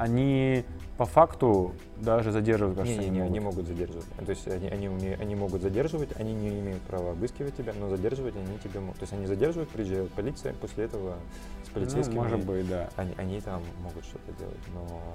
[0.01, 0.65] Они
[0.97, 3.57] по факту даже задерживают, кажется, Не-не-не, они могут.
[3.57, 4.05] могут задерживать.
[4.25, 7.87] То есть они, они, уме- они могут задерживать, они не имеют права обыскивать тебя, но
[7.89, 8.97] задерживать они тебя могут.
[8.97, 11.15] То есть они задерживают, приезжает полиция, после этого
[11.65, 12.89] с полицейскими Ну, может быть, да.
[12.97, 15.13] они, они там могут что-то делать, но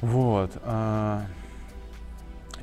[0.00, 0.50] Вот.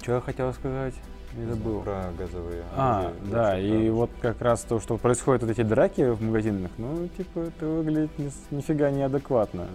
[0.01, 0.93] что я хотел сказать?
[1.35, 1.81] Не не забыл.
[1.81, 5.63] про газовые А, оружия, да, и про- вот как раз то, что происходят вот эти
[5.63, 9.67] драки в магазинах, ну, типа, это выглядит ни нифига неадекватно.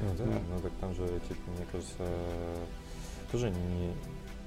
[0.00, 0.32] Ну да, ну.
[0.54, 2.06] ну так там же, типа, мне кажется,
[3.30, 3.92] тоже не,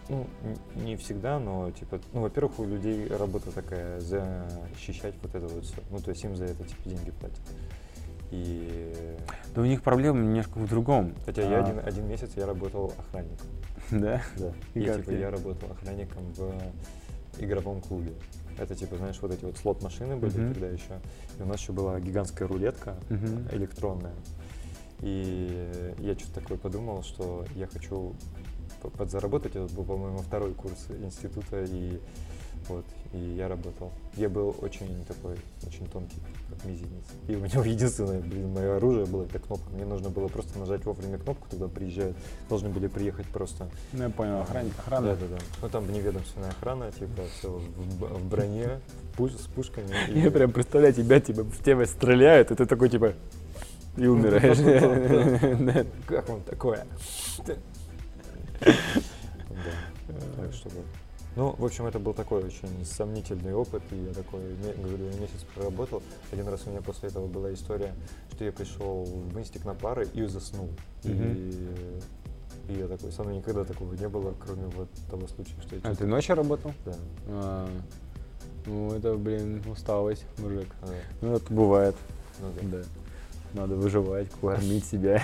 [0.10, 0.28] ну,
[0.76, 5.76] не всегда, но, типа, ну, во-первых, у людей работа такая, защищать вот это вот все.
[5.92, 7.40] Ну, то есть им за это, типа, деньги платят.
[8.32, 9.16] И
[9.54, 11.14] Да у них проблема немножко в другом.
[11.26, 13.48] Хотя я А, один, один месяц я работал охранником.
[13.92, 14.22] Да?
[14.38, 14.54] Да.
[14.74, 16.52] И И, типа я работал охранником в
[17.38, 18.14] игровом клубе.
[18.58, 20.54] Это типа, знаешь, вот эти вот слот-машины были Мгм.
[20.54, 21.00] тогда еще.
[21.38, 23.48] И у нас еще была гигантская рулетка Мгм.
[23.52, 24.16] электронная.
[25.04, 28.16] И я что-то такое подумал, что я хочу
[28.98, 29.56] подзаработать.
[29.56, 32.00] Это был, по-моему, второй курс института, и
[32.70, 33.92] вот, и я работал.
[34.16, 35.36] Я был очень такой,
[35.68, 36.16] очень тонкий,
[36.50, 37.04] как мизинец.
[37.28, 39.70] И у него единственное, блин, мое оружие было это кнопка.
[39.74, 42.16] Мне нужно было просто нажать вовремя кнопку, тогда приезжают,
[42.50, 43.70] должны были приехать просто.
[43.92, 45.08] Ну, я понял, охранник, охрана.
[45.08, 45.38] Да, да, да.
[45.62, 48.80] Ну там вневедомственная охрана, типа, все в, в броне,
[49.14, 49.88] в пуш- с пушками.
[50.14, 53.14] и- Я прям представляю тебя, типа, в тебя стреляют, и ты такой, типа,
[53.98, 55.86] и умираешь.
[56.08, 56.86] Как вам такое?
[61.36, 64.42] Ну, в общем, это был такой очень сомнительный опыт, и я такой,
[64.78, 66.04] говорю, месяц проработал.
[66.32, 67.94] Один раз у меня после этого была история,
[68.32, 70.70] что я пришел в инстик на пары и заснул.
[71.04, 71.10] И,
[72.70, 75.82] и я такой, со мной никогда такого не было, кроме вот того случая, что я
[75.84, 76.72] А ты ночью работал?
[76.86, 76.94] Да,
[77.28, 77.70] А,
[78.68, 80.68] Ну, это, блин, усталость, мужик.
[80.84, 80.88] да,
[81.22, 81.96] Ну, это бывает,
[82.40, 82.78] ну да.
[82.78, 82.84] да.
[83.54, 85.22] Надо выживать, кормить себя.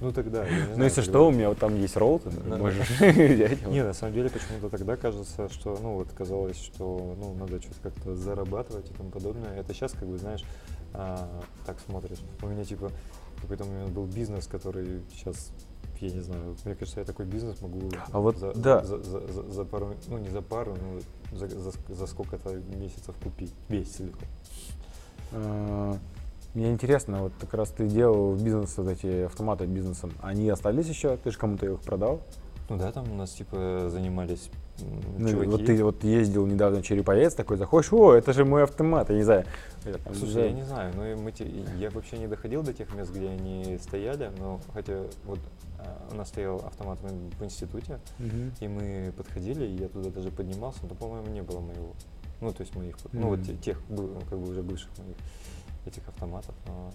[0.00, 0.46] Ну тогда,
[0.76, 2.56] Ну, если что, у меня вот там есть ролл, ты Да.
[2.56, 3.66] можешь взять.
[3.66, 7.80] Не, на самом деле почему-то тогда кажется, что, ну вот казалось, что, ну надо что-то
[7.82, 9.54] как-то зарабатывать и тому подобное.
[9.56, 10.42] Это сейчас, как бы, знаешь,
[10.94, 11.28] а,
[11.66, 12.18] так смотришь.
[12.42, 12.90] У меня типа
[13.42, 15.52] какой-то момент был бизнес, который сейчас,
[16.00, 18.82] я не знаю, мне кажется, я такой бизнес могу А вот за, да.
[18.84, 23.14] за, за- за- за пару, ну не за пару, но за, за, за сколько-то месяцев
[23.22, 24.28] купить весь целиком.
[26.54, 31.16] Мне интересно, вот как раз ты делал бизнес, вот эти автоматы бизнесом, они остались еще?
[31.16, 32.20] Ты же кому-то их продал?
[32.68, 34.48] Ну да, там у нас типа занимались
[35.18, 35.50] Ну, чуваки.
[35.50, 39.22] вот ты вот ездил недавно Череповец, такой заходишь, о, это же мой автомат, я не
[39.22, 39.44] знаю.
[39.84, 40.44] Я там, Слушай, да.
[40.46, 41.32] я не знаю, и мы
[41.78, 45.38] я вообще не доходил до тех мест, где они стояли, но хотя вот
[45.78, 48.52] а, у нас стоял автомат в, в институте, Мгм.
[48.60, 51.92] и мы подходили, и я туда даже поднимался, но, по-моему, не было моего.
[52.40, 53.78] Ну, то есть моих, ну, вот тех,
[54.30, 55.16] как бы уже бывших моих
[55.86, 56.54] этих автоматов.
[56.66, 56.92] Но,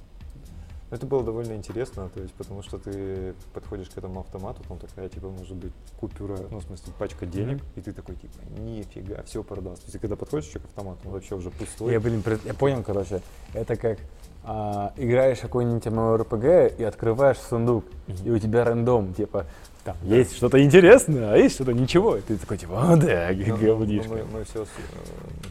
[0.91, 5.09] Это было довольно интересно, то есть, потому что ты подходишь к этому автомату, там такая,
[5.09, 9.43] типа, может быть, купюра, ну, в смысле, пачка денег, и ты такой, типа, нифига, все
[9.43, 9.81] продаст.
[9.81, 11.91] То есть, когда подходишь к автомату, он вообще уже пустой.
[11.91, 13.21] Я, блин, я понял, короче,
[13.53, 13.97] это как
[14.43, 17.85] а, играешь какой-нибудь MMORPG и открываешь сундук,
[18.23, 19.47] и у тебя рандом, типа,
[19.85, 22.17] там есть что-то интересное, а есть что-то ничего.
[22.17, 24.09] И ты такой, типа, о, да, Ну, говнишко.
[24.09, 24.65] ну, мы, мы все,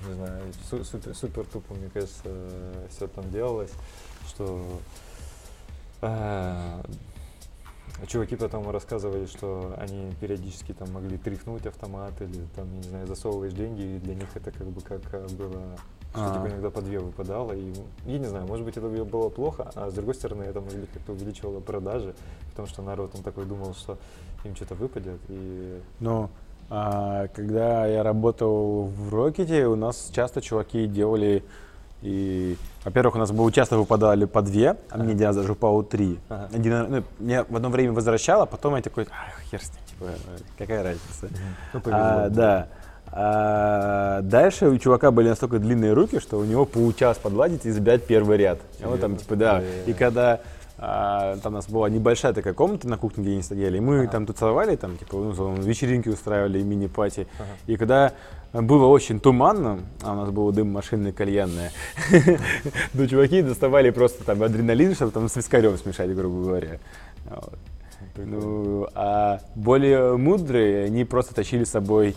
[0.08, 2.22] не знаю, су- супер, супер тупо, мне кажется,
[2.90, 3.70] все там делалось,
[4.28, 4.60] что
[6.02, 6.82] э,
[8.08, 13.52] чуваки потом рассказывали, что они периодически там могли тряхнуть автомат или там, не знаю, засовываешь
[13.52, 15.62] деньги, и для них это как бы как э, было,
[16.14, 16.35] что А.
[16.35, 17.72] типа иногда по две выпадало, и
[18.07, 20.90] я не знаю, может быть это было плохо, а с другой стороны это может быть
[20.92, 22.14] как-то увеличивало продажи,
[22.50, 23.98] потому что народ он такой думал, что
[24.44, 26.31] им что-то выпадет, и Ну,
[26.70, 31.42] а, когда я работал в Рокете, у нас часто чуваки делали
[32.05, 35.83] и, во-первых, у нас было часто выпадали по две, а мне один раз даже упало
[35.83, 36.18] три.
[36.29, 36.50] Ага.
[36.53, 39.81] Один, ну, меня в одно время возвращало, а потом я такой, ах, хер с ним,
[39.87, 40.05] типа,
[40.59, 41.29] какая разница.
[41.72, 42.03] ну, повезло.
[42.05, 42.68] А, да.
[43.16, 48.05] А, дальше у чувака были настолько длинные руки, что у него получалось подладить и забирать
[48.05, 48.59] первый ряд.
[48.81, 49.62] И вот там, типа, да.
[49.87, 50.40] И когда
[50.79, 54.00] а, там у нас была небольшая такая комната на кухне, где они стояли, и мы
[54.00, 54.11] Ага.
[54.11, 57.29] там тусовали, там, типа, ну, вечеринки устраивали, мини-пати.
[57.38, 57.48] Ага.
[57.68, 58.12] И когда
[58.53, 61.70] было очень туманно, а у нас был дым машинный кальянная,
[62.92, 66.79] то чуваки доставали просто там адреналин, чтобы там с вискарем смешать, грубо говоря.
[68.16, 72.14] Ну, а более мудрые, они просто тащили с собой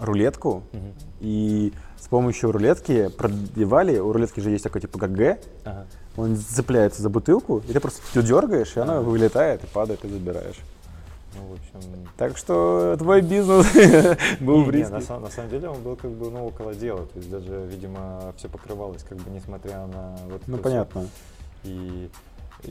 [0.00, 0.92] рулетку, Мгм.
[1.20, 5.86] и с помощью рулетки продевали, у рулетки же есть такой типа ГГ, Ага.
[6.16, 9.02] он зацепляется за бутылку, и ты просто её дергаешь, и она Ага.
[9.02, 10.58] вылетает и падает, и забираешь.
[11.36, 13.66] Ну, в общем, Так что твой бизнес
[14.40, 14.94] был Не, в не, риске.
[15.12, 18.32] на, на самом деле он был как бы ну, около дела, то есть даже, видимо,
[18.36, 21.08] все покрывалось, как бы несмотря на вот Ну, понятно.
[21.64, 22.10] И, и,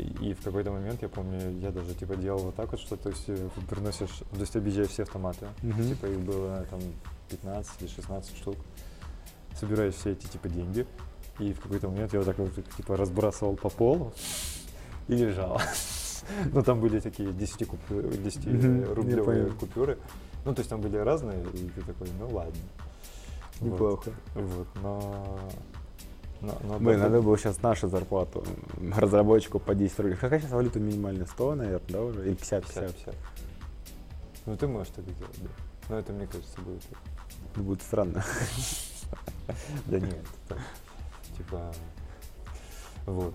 [0.02, 3.10] и в какой-то момент, я помню, я даже типа делал вот так вот, что то
[3.10, 3.26] есть
[3.70, 5.90] приносишь, то есть объезжаешь все автоматы, Мгм.
[5.90, 6.80] типа их было там
[7.30, 8.56] 15 или 16 штук,
[9.60, 10.86] собираешь все эти типа деньги,
[11.40, 14.14] и в какой-то момент я вот так вот типа разбрасывал по полу
[15.08, 15.60] и лежал.
[16.54, 19.98] Ну, там были такие 10, купю, 10 Мгм, я рублевые купюры.
[20.46, 22.54] Ну, то есть там были разные, и ты такой, ну ладно.
[23.60, 23.74] Вот.
[23.74, 24.12] Неплохо.
[24.34, 25.40] Вот, но...
[26.44, 28.46] но, но Блин, надо было сейчас нашу зарплату
[28.96, 30.18] разработчику по 10 рублей.
[30.18, 31.26] Какая сейчас валюта минимальная?
[31.26, 32.28] 100, наверное, да, уже?
[32.28, 32.84] Или 50, 50?
[32.84, 33.16] 50, 50.
[34.46, 35.50] Ну, ты можешь так делать, да.
[35.90, 36.82] Но это, мне кажется, будет...
[37.56, 38.24] Ну, Будет странно.
[39.88, 40.26] Да нет,
[41.38, 41.74] типа...
[43.06, 43.34] Вот.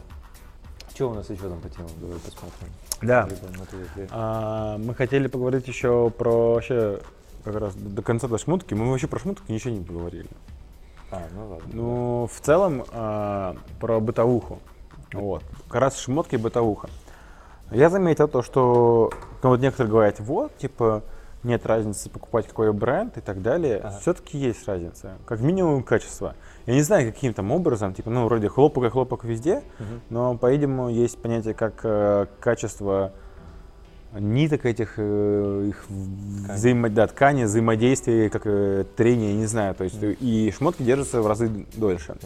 [0.95, 1.91] Что у нас еще там по темам?
[2.01, 2.69] Давай посмотрим.
[3.03, 3.29] Да.
[3.29, 4.07] На.
[4.11, 7.01] А, мы хотели поговорить еще про вообще
[7.45, 8.75] как раз до конца до шмутки.
[8.75, 10.29] Мы вообще про шмутки ничего не поговорили.
[11.11, 11.67] А, ну ладно.
[11.73, 14.59] Ну, в целом, а, про бытовуху.
[15.13, 15.43] Вот.
[15.69, 16.89] Как раз шмотки и бытовуха.
[17.71, 19.11] Я заметил то, что
[19.43, 21.03] ну, вот некоторые говорят, вот, типа,
[21.43, 23.79] нет разницы покупать какой бренд и так далее.
[23.79, 23.99] Ага.
[24.01, 25.17] Все-таки есть разница.
[25.27, 26.35] Как минимум качество.
[26.67, 30.01] Я не знаю, каким там образом, типа, ну, вроде хлопок и хлопок везде, Мгм.
[30.11, 33.13] но, по-видимому, есть понятие как э, качество
[34.13, 36.57] ниток этих, э, их Ткани.
[36.57, 39.75] взаимо, да, ткани, взаимодействия, как э, трение, не знаю.
[39.75, 40.17] То есть Мгм.
[40.21, 42.17] и шмотки держатся в разы дольше.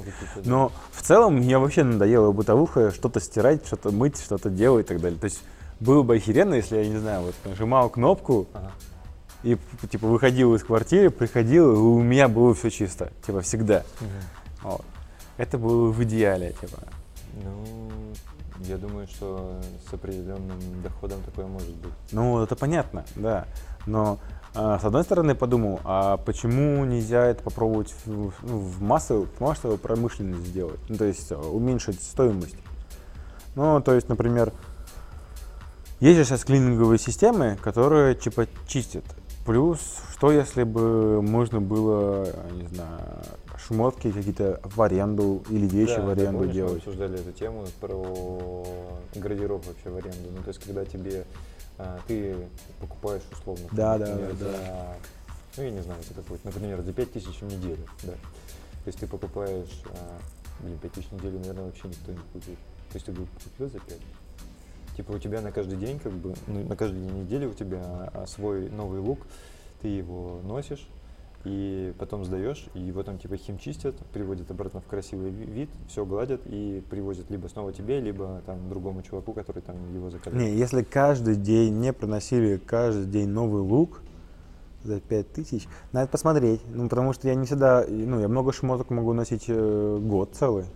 [0.45, 5.01] Но в целом мне вообще надоело бытовуха, что-то стирать, что-то мыть, что-то делать и так
[5.01, 5.19] далее.
[5.19, 5.43] То есть
[5.81, 8.71] было бы охеренно, если я, не знаю, вот нажимал кнопку Ага.
[9.43, 9.57] и
[9.91, 13.83] типа выходил из квартиры, приходил, и у меня было все чисто, типа всегда.
[14.01, 14.11] Мгм.
[14.71, 14.85] Вот.
[15.37, 16.79] Это было в идеале, типа.
[17.43, 17.89] Ну,
[18.67, 21.93] я думаю, что с определенным доходом такое может быть.
[22.13, 23.47] Ну, это понятно, да.
[23.87, 24.19] Но
[24.55, 29.41] а, с одной стороны подумал, а почему нельзя это попробовать в, ну, в массовую, в
[29.41, 30.81] массовую промышленность сделать?
[30.89, 32.57] Ну, то есть а, уменьшить стоимость.
[33.55, 34.53] Ну, то есть, например,
[36.01, 39.05] есть же сейчас клининговые системы, которые типа чистят.
[39.47, 39.81] Плюс,
[40.13, 43.01] что если бы можно было, не знаю,
[43.67, 46.79] шмотки какие-то в аренду или вещи Да, в аренду помнишь, мы делать?
[46.79, 48.67] обсуждали эту тему про
[49.15, 50.29] гардероб вообще в аренду.
[50.37, 51.25] Ну, то есть, когда тебе
[51.79, 52.37] а, ты
[52.81, 54.97] покупаешь условно, Да, да, например, да, за,
[55.57, 58.13] ну, я не знаю, за какой например, за 5000 в неделю, да.
[58.13, 60.19] То есть ты покупаешь, а,
[60.61, 62.59] блин, 5000 в неделю, наверное, вообще никто не купит.
[62.91, 63.99] То есть ты бы купил за 5?
[64.97, 68.11] Типа у тебя на каждый день, как бы, ну, на каждый день недели у тебя
[68.13, 69.21] а, свой новый лук,
[69.81, 70.87] ты его носишь,
[71.45, 76.05] и потом сдаешь, и его там типа химчистят, приводят обратно в красивый ви- вид, все
[76.05, 80.39] гладят и привозят либо снова тебе, либо там другому чуваку, который там его заказал.
[80.39, 84.01] Не, если каждый день мне приносили каждый день новый лук
[84.85, 86.61] за 5000, надо посмотреть.
[86.73, 90.67] Ну, потому что я не всегда, ну, я много шмоток могу носить э, год целый.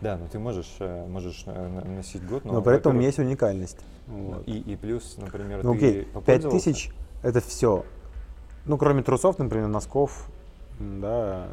[0.00, 3.78] Да, но ты можешь, э, можешь э, носить год, но, Но при этом есть уникальность.
[4.06, 4.46] Вот.
[4.46, 6.90] И, и плюс, например, Ну ты окей, пять попользовался- тысяч
[7.22, 7.84] это все.
[8.64, 10.28] Ну, кроме трусов, например, носков,
[10.78, 11.46] да.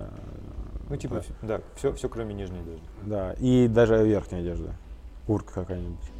[0.90, 2.84] Ну, типа, да, да, все, все кроме нижней одежды.
[3.04, 4.76] да, и даже верхняя одежда.
[5.26, 6.12] Куртка какая-нибудь.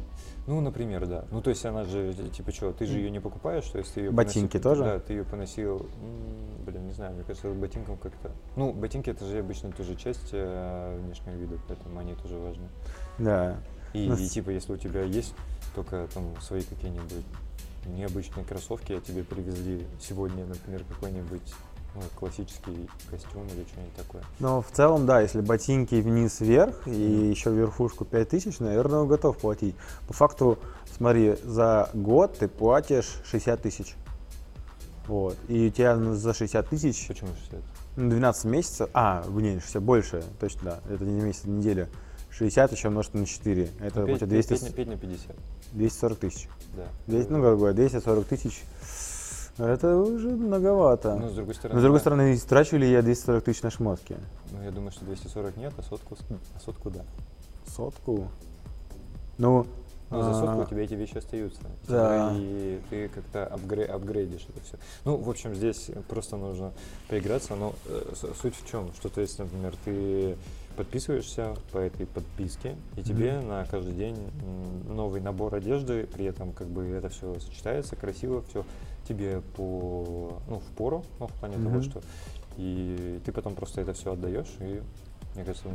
[0.48, 1.24] Ну, например, да.
[1.30, 3.94] Ну, то есть она же, э, типа, что, ты же ее не покупаешь, то есть
[3.94, 4.84] ты ее Ботинки тоже?
[4.84, 5.88] Да, ты ее поносил,
[6.64, 8.30] блин, не знаю, мне кажется, ботинком как-то...
[8.54, 12.68] Ну, ботинки это же обычно тоже часть э, внешнего вида, поэтому они тоже важны.
[13.18, 13.56] Да.
[13.92, 15.34] И, Ну, и, типа, если у тебя есть
[15.74, 17.24] только там свои какие-нибудь
[17.94, 21.54] необычные кроссовки, а тебе привезли сегодня, например, какой-нибудь
[21.94, 24.22] ну, классический костюм или что-нибудь такое.
[24.38, 26.90] Но в целом, да, если ботинки вниз-вверх и
[27.30, 29.74] еще верхушку 5000, наверное, он готов платить.
[30.06, 30.58] По факту,
[30.94, 33.94] смотри, за год ты платишь 60 тысяч.
[35.06, 35.36] Вот.
[35.48, 37.60] И у тебя ну, за 60 тысяч Почему 60?
[37.96, 41.88] ну, 12 месяцев, а, не, 60 больше, точно, да, это не месяц, неделя.
[42.30, 44.96] 60 еще умножить на 4, это Ну, пять- получается пять- 200, пять на 5 на
[44.98, 45.36] 50,
[45.72, 46.48] 240 тысяч.
[46.76, 46.84] Да.
[47.06, 48.62] 200, ну, как бы, 240 тысяч,
[49.58, 51.16] это уже многовато.
[51.16, 52.00] Ну, с другой стороны, Но с другой да.
[52.02, 54.16] стороны, истрачу ли я 240 тысяч на шмотки?
[54.52, 56.18] Ну, я думаю, что 240 нет, а сотку, с-
[56.54, 57.00] а сотку да.
[57.74, 58.28] Сотку?
[59.38, 59.66] Ну,
[60.10, 61.60] Ну, за сотку а, у тебя эти вещи остаются.
[61.88, 62.32] Да.
[62.36, 64.76] И ты как-то апгрей- апгрейдишь это все.
[65.04, 66.72] Ну, в общем, здесь просто нужно
[67.08, 67.56] поиграться.
[67.56, 68.90] Но э, суть в чем?
[68.98, 70.36] Что то есть, например, ты
[70.76, 74.16] подписываешься по этой подписке, и тебе на каждый день
[74.88, 78.64] новый набор одежды, при этом как бы это все сочетается красиво, все
[79.08, 81.82] тебе по, ну, в пору, ну, в плане того, Мгм.
[81.82, 82.00] что
[82.56, 84.80] и ты потом просто это все отдаешь, и
[85.34, 85.68] мне кажется,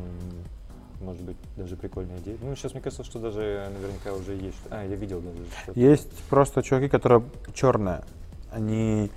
[0.99, 2.37] может быть, даже прикольная идея.
[2.41, 4.57] Ну, сейчас мне кажется, что даже наверняка уже есть.
[4.69, 5.37] А, я видел даже.
[5.63, 5.79] что-то.
[5.79, 8.03] Есть просто чуваки, которые черные.
[8.51, 9.11] Они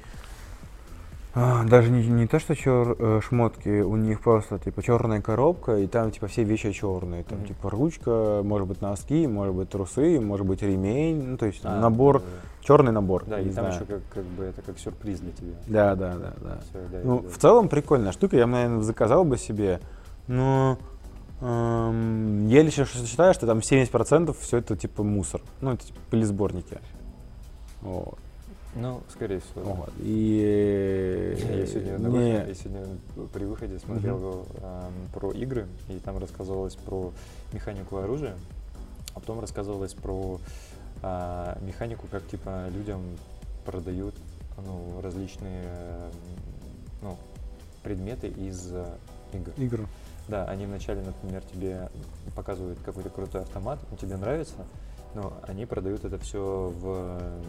[1.34, 5.76] а, даже не, не то, что чер, э, шмотки, у них просто типа черная коробка,
[5.78, 7.24] и там типа все вещи черные.
[7.24, 7.48] Там Мгм.
[7.48, 11.22] типа ручка, может быть носки, может быть трусы, может быть ремень.
[11.22, 12.24] Ну, то есть А, набор, да,
[12.62, 13.24] черный набор.
[13.26, 13.74] Да, и там знаю.
[13.74, 15.52] еще как, как бы это как сюрприз для тебя.
[15.66, 16.58] Да, да, да, да.
[16.70, 17.28] Всё, да, Ну, да.
[17.28, 19.80] в целом прикольная штука, я наверное, заказал бы себе,
[20.28, 20.78] но
[21.40, 25.98] эм, я лично ш- считаю, что там 70% все это типа мусор, ну, это типа
[26.10, 26.78] пылесборники.
[27.82, 28.18] Вот.
[28.76, 29.62] Ну, скорее всего.
[29.64, 29.70] да.
[29.72, 29.92] Вот.
[30.00, 32.86] И Я сегодня, не- выходе- я сегодня
[33.32, 37.12] при выходе смотрел эм, про игры, и там рассказывалось про
[37.52, 38.34] механику оружия,
[39.14, 40.40] а потом рассказывалось про
[41.02, 43.02] а, механику, как типа людям
[43.64, 44.14] продают
[44.66, 46.12] ну, различные эм,
[47.02, 47.18] ну,
[47.82, 48.86] предметы из э,
[49.34, 49.52] игр.
[49.56, 49.88] игр.
[50.28, 51.90] Да, они вначале, например, тебе
[52.34, 54.54] показывают какой-то крутой автомат, он тебе нравится,
[55.14, 57.40] но они продают это все в,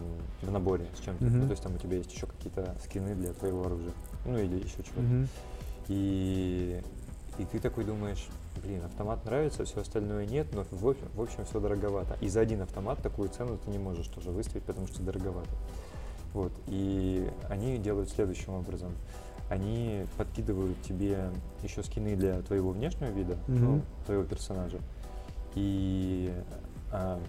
[0.42, 1.24] в наборе с чем-то.
[1.24, 1.40] Мгм.
[1.40, 3.92] Ну, то есть там у тебя есть еще какие-то скины для твоего оружия.
[4.26, 5.02] Ну или еще чего-то.
[5.02, 5.28] Мгм.
[5.88, 6.82] И,
[7.38, 8.28] и ты такой думаешь,
[8.64, 12.18] блин, автомат нравится, все остальное нет, но в, общем- в общем все дороговато.
[12.22, 15.50] И за один автомат такую цену ты не можешь тоже выставить, потому что дороговато.
[16.34, 16.52] Вот.
[16.68, 18.92] И они делают следующим образом.
[19.50, 21.30] Они подкидывают тебе
[21.62, 23.82] еще скины для твоего внешнего вида, ну, Мгм.
[24.06, 24.80] твоего персонажа.
[25.54, 26.34] И
[26.92, 27.20] а,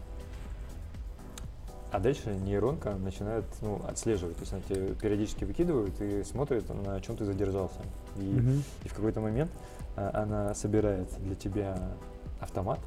[1.92, 4.36] а дальше нейронка начинает ну, отслеживать.
[4.36, 7.80] То есть она тебе периодически выкидывает и смотрит, на чем ты задержался.
[8.16, 8.62] И, Мгм.
[8.84, 9.50] и в какой-то момент
[9.96, 11.76] а, она собирает для тебя
[12.40, 12.80] автомат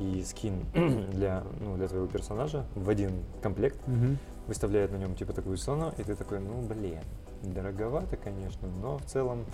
[0.00, 0.64] и скин
[1.12, 3.12] для, ну, для твоего персонажа в один
[3.42, 4.18] комплект, Мгм.
[4.46, 7.00] выставляет на нем типа такую цену, и ты такой, ну блин,
[7.42, 9.44] дороговато, конечно, но в целом,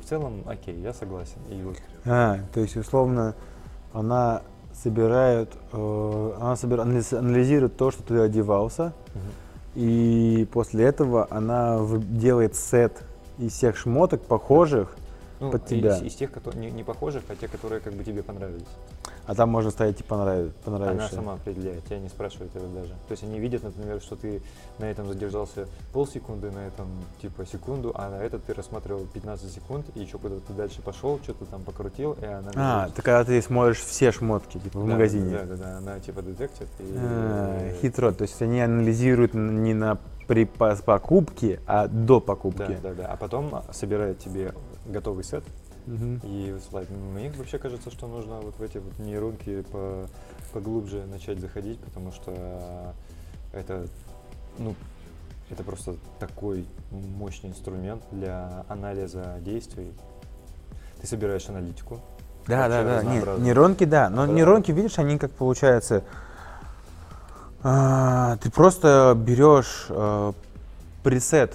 [0.00, 1.38] в целом, окей, я согласен.
[1.50, 3.34] И вот, А, то есть, условно,
[3.92, 4.42] она
[4.74, 8.92] собирает, э, она анализ- анализирует то, что ты одевался,
[9.74, 11.80] и после этого она
[12.10, 13.02] делает сет
[13.38, 14.94] из всех шмоток похожих,
[15.40, 15.96] ну, Под тебя.
[15.96, 18.62] Из, из тех, которые не, не похожих, а те, которые как бы тебе понравились.
[19.26, 20.16] А там можно ставить типа
[20.64, 20.88] понрав...
[20.88, 22.90] Она сама определяет, тебя не спрашивает это даже.
[22.90, 24.42] То есть они видят, например, что ты
[24.78, 26.88] на этом задержался полсекунды, на этом
[27.20, 31.18] типа секунду, а на этот ты рассматривал 15 секунд, и еще куда-то ты дальше пошел,
[31.22, 32.50] что-то там покрутил, и она...
[32.56, 35.30] А, это когда ты смотришь все шмотки, типа, в да, магазине.
[35.30, 36.68] Да, да, да, она типа детектит.
[36.80, 42.78] И, А, хитро, то есть они анализируют не на при покупке, а до покупки.
[42.82, 43.06] Да, да, да.
[43.06, 44.54] А потом собирает тебе
[44.86, 45.44] готовый сет
[45.86, 46.20] Мгм.
[46.22, 46.88] и.
[46.90, 50.08] Мне вообще кажется, что нужно вот в эти вот нейронки по,
[50.52, 52.94] поглубже начать заходить, потому что
[53.52, 53.86] это,
[54.58, 54.74] ну,
[55.50, 59.92] это просто такой мощный инструмент для анализа действий.
[61.00, 62.00] Ты собираешь аналитику.
[62.46, 63.02] Да, да, да.
[63.02, 64.08] Не, нейронки, да.
[64.08, 64.32] Но Да.
[64.32, 66.04] нейронки, видишь, они как получается.
[67.64, 70.32] а, ты просто берешь а,
[71.02, 71.54] пресет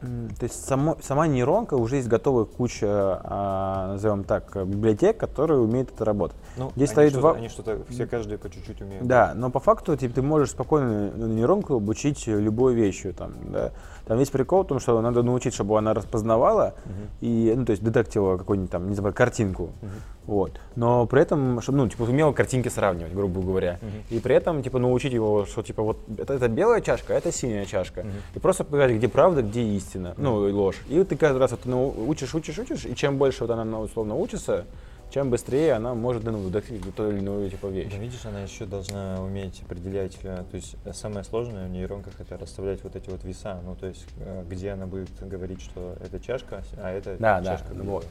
[0.00, 5.92] То есть само, сама нейронка уже есть готовая куча, а, назовем так, библиотек, которые умеют
[5.92, 6.38] это работать.
[6.56, 9.06] Ну, Здесь они стоит что-то, два- они что-то, все каждый по чуть-чуть умеют.
[9.06, 13.14] Да, но по факту типа, ты можешь спокойно нейронку обучить любой вещью.
[13.14, 13.72] Там, да.
[14.06, 16.94] там весь прикол в том, что надо научить, чтобы она распознавала Мгм.
[17.20, 19.70] и, ну, то есть детектила какую-нибудь там, не знаю, картинку.
[19.80, 19.90] Мгм.
[20.26, 20.52] Вот.
[20.76, 23.78] Но при этом, чтобы, ну, типа, умел картинки сравнивать, грубо говоря.
[23.80, 23.90] Мгм.
[24.10, 27.32] И при этом, типа, научить его, что, типа, вот это, это белая чашка, а это
[27.32, 28.02] синяя чашка.
[28.02, 28.12] Мгм.
[28.34, 30.76] И просто показать, где правда, где истина, ну, и ложь.
[30.88, 33.80] И ты каждый раз вот, ну, учишь, учишь, учишь, и чем больше вот она, ну,
[33.80, 34.66] условно, учится,
[35.10, 37.90] чем быстрее она может, ну, детектить ту или иную, типа, вещь.
[37.92, 42.12] Да, видишь, она еще должна уметь определять, э, то есть э, самое сложное в нейронках
[42.20, 45.94] это расставлять вот эти вот веса, ну то есть э, где она будет говорить, что
[46.00, 47.72] это чашка, а это Да, да, чашка.
[47.74, 48.06] вот.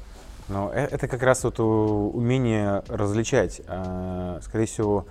[0.49, 3.61] Но э- это как раз вот умение различать.
[4.41, 5.05] Скорее всего,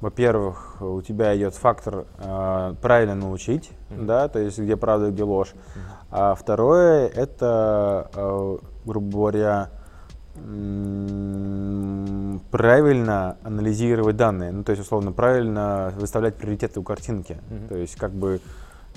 [0.00, 2.06] во-первых, у тебя идет фактор
[2.80, 4.06] правильно научить, Мгм.
[4.06, 5.52] да, то есть где правда, где ложь.
[5.74, 5.84] Мгм.
[6.10, 9.70] А второе это, а, грубо говоря,
[12.50, 14.52] правильно анализировать данные.
[14.52, 17.38] Ну, то есть, условно, правильно выставлять приоритеты у картинки.
[17.50, 17.68] Мгм.
[17.68, 18.40] То есть, как бы,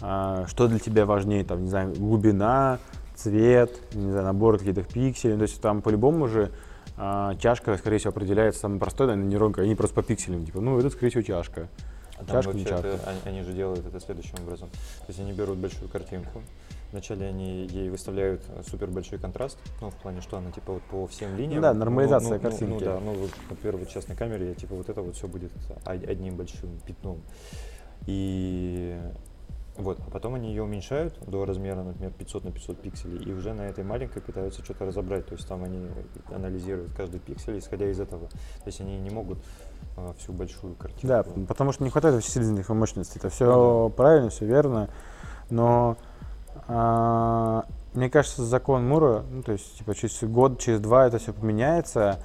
[0.02, 2.80] а, что для тебя важнее, там, не знаю, глубина,
[3.16, 5.36] цвет, не знаю, набор каких-то пикселей.
[5.38, 6.52] То есть, там по-любому же
[7.00, 10.80] а, чашка, скорее всего, определяется самой простой, наверное, нейронкой, они просто по пикселям, типа, ну,
[10.80, 11.68] это, скорее всего, чашка.
[12.20, 13.10] А Чашка, не вообще это- чашка.
[13.12, 14.70] они, они же делают это следующим образом.
[14.70, 16.42] То есть они берут большую картинку,
[16.92, 20.84] вначале они ей выставляют э, супер большой контраст, ну, в плане, что она типа вот
[20.84, 21.62] по всем линиям.
[21.62, 22.74] да, ну, нормализация ну, ну, картинки.
[22.74, 25.28] Ну, да, ну вот, например, вот сейчас на камере, я, типа вот это вот все
[25.28, 25.52] будет
[25.86, 27.22] од- одним большим пятном.
[28.06, 29.00] И
[29.78, 33.54] вот, а потом они ее уменьшают до размера, например, 500 на 500 пикселей, и уже
[33.54, 35.28] на этой маленькой пытаются что-то разобрать.
[35.28, 35.88] То есть там они
[36.32, 38.28] анализируют каждый пиксель, исходя из этого.
[38.28, 39.38] То есть они не могут
[39.96, 41.08] а, всю большую картинку.
[41.08, 43.20] Да, потому что не хватает вычислительных мощностей.
[43.20, 44.90] Это все Ну правильно, все верно.
[45.50, 45.98] Но
[46.68, 52.20] мне кажется, закон Мура, ну, то есть, типа, через год, через два это все поменяется.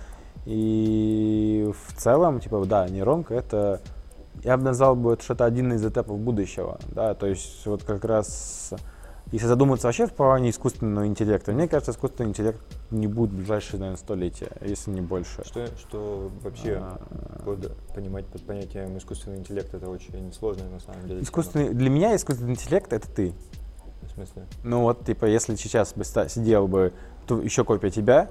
[0.45, 3.81] И в целом, типа, да, нейронка это,
[4.43, 6.79] я бы назвал бы это что-то один из этапов будущего.
[6.89, 8.75] Да, то есть, вот как раз,
[9.31, 13.79] если задуматься вообще в плане искусственного интеллекта, мне кажется, искусственный интеллект не будет в ближайшие,
[13.79, 15.45] наверное, столетия, если не больше.
[15.45, 17.01] Что, что вообще А,
[17.45, 21.23] под- понимать под понятием искусственный интеллект это очень сложно на самом деле.
[21.23, 23.33] Искусственный, для меня искусственный интеллект это ты.
[24.13, 24.43] В смысле?
[24.63, 26.93] Ну вот, типа, если сейчас бы сидел бы
[27.27, 28.31] ту, еще копия тебя,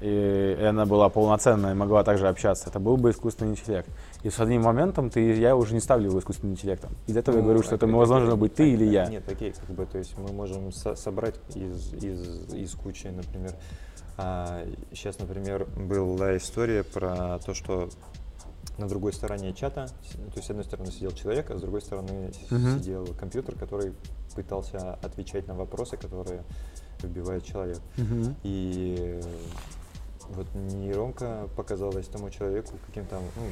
[0.00, 3.88] и, и она была полноценная и могла также общаться, это был бы искусственный интеллект.
[4.22, 6.90] И с одним моментом ты, я уже не ставлю его искусственным интеллектом.
[7.08, 9.06] Из этого я Ну, говорю, что это возможно быть ты или я.
[9.06, 13.52] Нет, окей, как бы, то есть мы можем со- собрать из, из, из кучи, например.
[14.92, 17.88] сейчас, например, была история про то, что
[18.78, 22.32] на другой стороне чата, то есть с одной стороны сидел человек, а с другой стороны
[22.50, 22.78] Мгм.
[22.78, 23.94] сидел компьютер, который
[24.34, 26.42] пытался отвечать на вопросы, которые
[27.02, 27.80] вбивает человек.
[27.96, 28.36] Мгм.
[28.42, 29.20] И
[30.30, 33.42] вот нейронка показалась тому человеку каким-то, ну,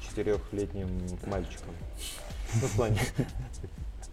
[0.00, 0.88] четырехлетним
[1.26, 1.74] мальчиком.
[2.60, 3.00] Ну, в плане.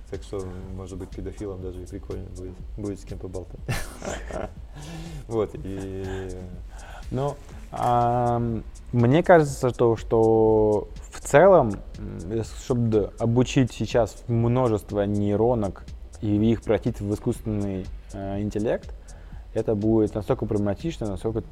[0.09, 0.43] Так что,
[0.73, 3.59] может быть, педофилом даже и прикольно будет, будет с кем поболтать.
[5.27, 6.35] Вот, и...
[7.11, 7.35] Ну,
[7.71, 11.73] ам, мне кажется, что, что в целом,
[12.61, 15.85] чтобы обучить сейчас множество нейронок
[16.21, 18.93] и их превратить в искусственный э, интеллект,
[19.53, 21.43] это будет настолько проблематично, насколько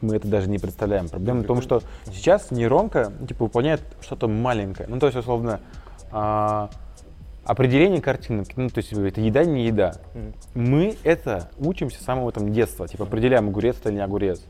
[0.00, 1.08] мы это даже не представляем.
[1.08, 4.88] Проблема в том, что сейчас нейронка ну, типа выполняет что-то маленькое.
[4.88, 5.60] Ну, то есть, условно,
[6.10, 6.70] а,
[7.44, 9.94] определение картинок, ну, то есть это еда, не еда.
[10.54, 14.42] Мы это учимся с самого там детства, типа определяем, огурец это не огурец.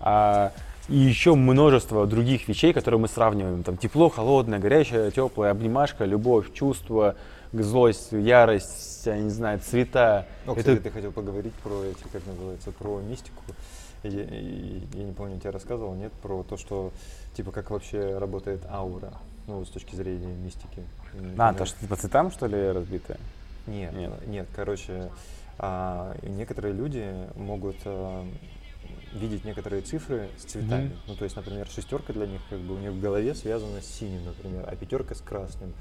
[0.00, 0.52] А,
[0.88, 3.62] и еще множество других вещей, которые мы сравниваем.
[3.62, 7.14] Там тепло, холодное, горячее, теплое, обнимашка, любовь, чувство,
[7.52, 10.26] злость, ярость, я не знаю, цвета.
[10.44, 13.42] Ну, Это- кстати, ты хотел поговорить про эти, как называется, про мистику.
[14.02, 16.92] Я, и- я не помню, тебе рассказывал, нет, про то, что,
[17.34, 19.14] типа, как вообще работает аура,
[19.46, 20.82] ну, с точки зрения мистики.
[21.38, 23.16] А, то, что по цветам, что ли, разбитое?
[23.66, 24.26] Нет, Нет.
[24.26, 25.08] нет, короче,
[25.58, 28.26] а, некоторые люди могут а,
[29.12, 30.86] видеть некоторые цифры с цветами.
[30.86, 30.94] Мгм.
[31.08, 33.86] Ну, то есть, например, шестерка для них как бы у них в голове связана с
[33.86, 35.72] синим, например, а пятерка с красным.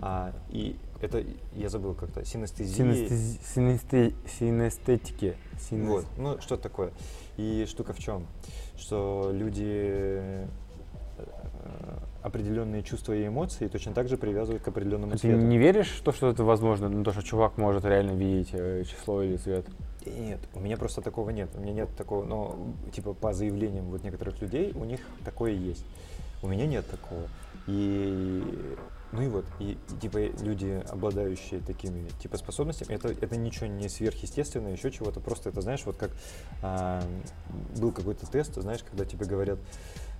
[0.00, 1.24] А, и это,
[1.56, 2.84] я забыл как-то, синестезия.
[2.86, 5.34] Синестези- синесте- Синестетики.
[5.58, 6.92] Синес- Вот, ну что такое?
[7.36, 8.26] И штука в чем?
[8.76, 10.46] Что люди э,
[12.22, 15.38] определенные чувства и эмоции точно так же привязывают к определенному А Ты цвету.
[15.38, 18.84] не веришь, в то, что это возможно, ну, то, что чувак может реально видеть э,
[18.84, 19.66] число или цвет?
[20.08, 21.50] Нет, у меня просто такого нет.
[21.54, 22.58] У меня нет такого, но
[22.92, 25.84] типа по заявлениям вот некоторых людей у них такое есть.
[26.42, 27.28] У меня нет такого.
[27.66, 28.76] И
[29.10, 34.72] ну и вот, и, типа люди, обладающие такими типа способностями, это, это ничего не сверхъестественное,
[34.72, 36.10] еще чего-то, просто это, знаешь, вот как
[36.62, 37.02] а,
[37.76, 39.58] был какой-то тест, знаешь, когда тебе говорят,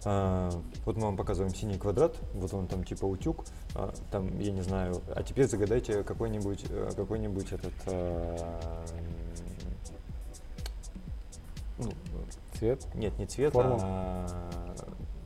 [0.05, 0.51] а,
[0.87, 4.63] вот мы вам показываем синий квадрат, вот он там типа утюг, а, там, я не
[4.63, 8.87] знаю, а теперь загадайте какой-нибудь, э, какой-нибудь этот, а,
[11.79, 11.91] ну,
[12.59, 12.87] Цвет?
[12.95, 13.79] нет, не цвет, Форму?
[13.83, 14.27] а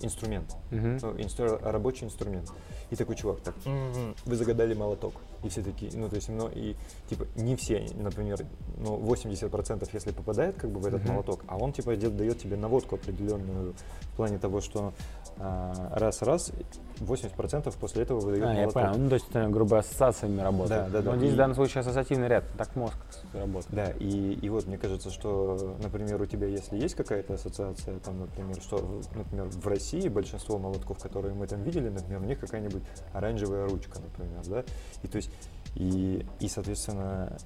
[0.00, 2.50] инструмент, ну, инстру- рабочий инструмент.
[2.90, 5.14] И такой чувак так, «М-м-м, вы загадали молоток.
[5.44, 6.74] И все такие, ну, то есть, ну, и,
[7.08, 8.40] типа, не все, например,
[8.78, 11.12] ну, 80% если попадает, как бы, в этот Мгм.
[11.12, 13.74] молоток, а он, типа, дает, дает тебе наводку определенную
[14.12, 14.92] в плане того, что
[15.38, 16.52] раз-раз,
[17.00, 18.72] 80% после этого выдает А, я молоток.
[18.74, 18.94] понял.
[18.98, 20.84] Ну, то есть, это, грубо ассоциациями работает.
[20.84, 21.10] Да, да, да.
[21.12, 22.96] Но здесь И- в данном случае ассоциативный ряд, так мозг
[23.32, 23.74] работает.
[23.74, 28.20] Да, и, и вот мне кажется, что, например, у тебя, если есть какая-то ассоциация, там,
[28.20, 32.82] например, что, например, в России большинство молотков, которые мы там видели, например, у них какая-нибудь
[33.12, 34.64] оранжевая ручка, например, да,
[35.02, 35.30] и то есть,
[35.74, 37.36] и, и соответственно,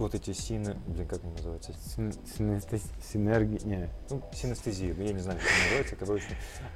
[0.00, 1.72] вот эти сины, блин, как они называются?
[1.74, 6.26] Син- синестез- Синергия, не, Ну, синестезия, ну, я не знаю, как это называется, короче,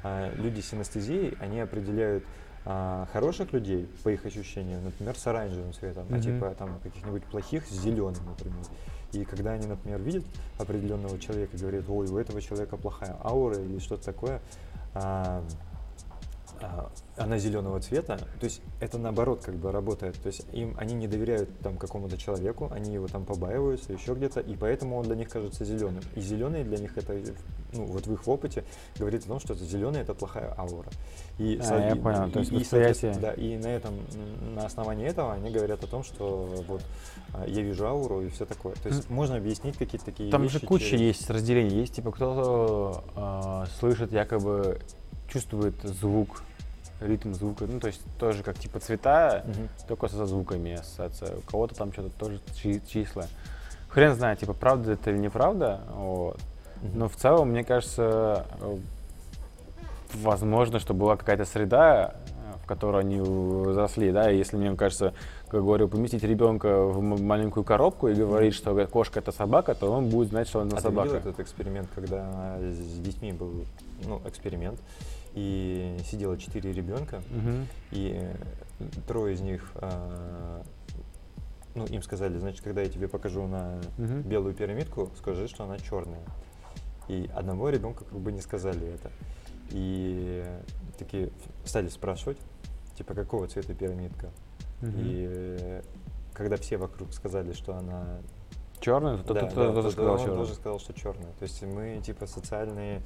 [0.03, 2.25] а, люди с синестезией, они определяют
[2.67, 7.67] а, хороших людей, по их ощущениям, например, с оранжевым цветом, а типа там каких-нибудь плохих
[7.67, 8.65] с зеленым, например.
[9.13, 10.25] И когда они, например, видят
[10.59, 14.41] определенного человека, говорят, ой, у этого человека плохая аура или что-то такое,
[14.95, 15.45] а,
[17.17, 21.07] она зеленого цвета, то есть это наоборот как бы работает, то есть им они не
[21.07, 25.29] доверяют там какому-то человеку, они его там побаиваются еще где-то, и поэтому он для них
[25.29, 26.03] кажется зеленым.
[26.17, 27.15] И зеленый для них это,
[27.73, 28.65] ну вот в их опыте
[28.99, 30.89] говорит о том, что зеленый это плохая аура.
[31.39, 33.15] И, А, со- я и- понял, то и- есть и, восприятие.
[33.15, 33.95] да, и на этом,
[34.55, 36.83] на основании этого они говорят о том, что вот
[37.33, 38.75] а, я вижу ауру и все такое.
[38.77, 41.77] То есть можно объяснить какие-то такие Там вещи же куча через- есть разделений.
[41.81, 43.05] Есть типа кто-то
[43.67, 44.81] э, слышит, якобы
[45.29, 46.43] чувствует звук,
[47.05, 47.67] ритм звука.
[47.67, 49.69] Ну, то есть тоже как типа цвета, Мгм.
[49.89, 51.37] только со звуками ассоциация.
[51.37, 53.27] У кого-то там что-то тоже чи- числа.
[53.89, 55.81] Хрен знает, типа, правда это или неправда.
[55.95, 56.39] Вот.
[56.83, 56.99] Мгм.
[56.99, 58.77] Но в целом, мне кажется, э,
[60.15, 65.15] возможно, что была какая-то среда, э, в которой они взросли, да, и если, мне кажется,
[65.49, 70.09] как говорю, поместить ребенка в маленькую коробку и говорить, что кошка это собака, то он
[70.09, 71.17] будет знать, что она А ты видел собака.
[71.17, 73.53] этот эксперимент, когда с детьми был
[74.05, 74.81] ну, эксперимент,
[75.35, 77.67] и сидело четыре ребенка, Мгм.
[77.91, 80.63] и э, трое из них, а,
[81.75, 84.23] ну, им сказали, значит, когда я тебе покажу на Мгм.
[84.23, 86.23] белую пирамидку, скажи, что она черная.
[87.09, 89.11] И одного ребенка как бы не сказали это.
[89.71, 90.45] И
[90.99, 91.31] такие
[91.65, 92.39] стали спрашивать,
[92.97, 94.31] типа, какого цвета пирамидка.
[94.81, 94.93] Мгм.
[94.99, 95.83] И э,
[96.33, 98.21] когда все вокруг сказали, что она
[98.81, 101.33] Черный, то да, да, тоже сказал он тоже сказал, что черная.
[101.39, 103.01] То есть мы типа социальные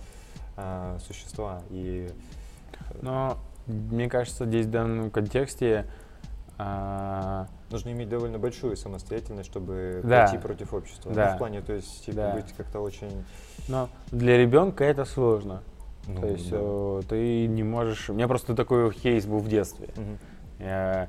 [0.61, 1.63] а, существа.
[1.71, 2.09] И
[2.91, 5.87] э, Но мне кажется, здесь в данном контексте
[6.59, 10.25] а, нужно иметь довольно большую самостоятельность, чтобы Да.
[10.25, 11.13] пойти против общества.
[11.13, 11.29] Да.
[11.31, 12.33] Ну, в плане, то есть, типа, Да.
[12.35, 13.25] быть как-то очень.
[13.69, 15.63] но для ребенка это сложно.
[16.09, 16.57] ну, То есть да.
[16.61, 18.11] э, ты не можешь.
[18.11, 19.89] У меня просто такой кейс был в детстве.
[19.97, 20.19] Мгм.
[20.59, 21.09] Я-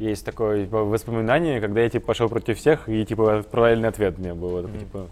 [0.00, 4.20] Есть такое типа, воспоминание, когда я типа пошел против всех, и типа правильный ответ у
[4.22, 4.62] меня был.
[4.68, 5.06] Типа.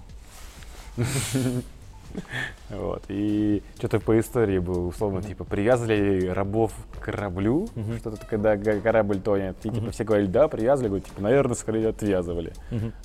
[2.70, 3.04] Вот.
[3.08, 9.56] И что-то по истории было, условно, типа, привязывали рабов к кораблю, что-то когда корабль тонет.
[9.64, 12.52] И типа все говорили, да, привязывали, говорю, типа, наверное, скорее отвязывали.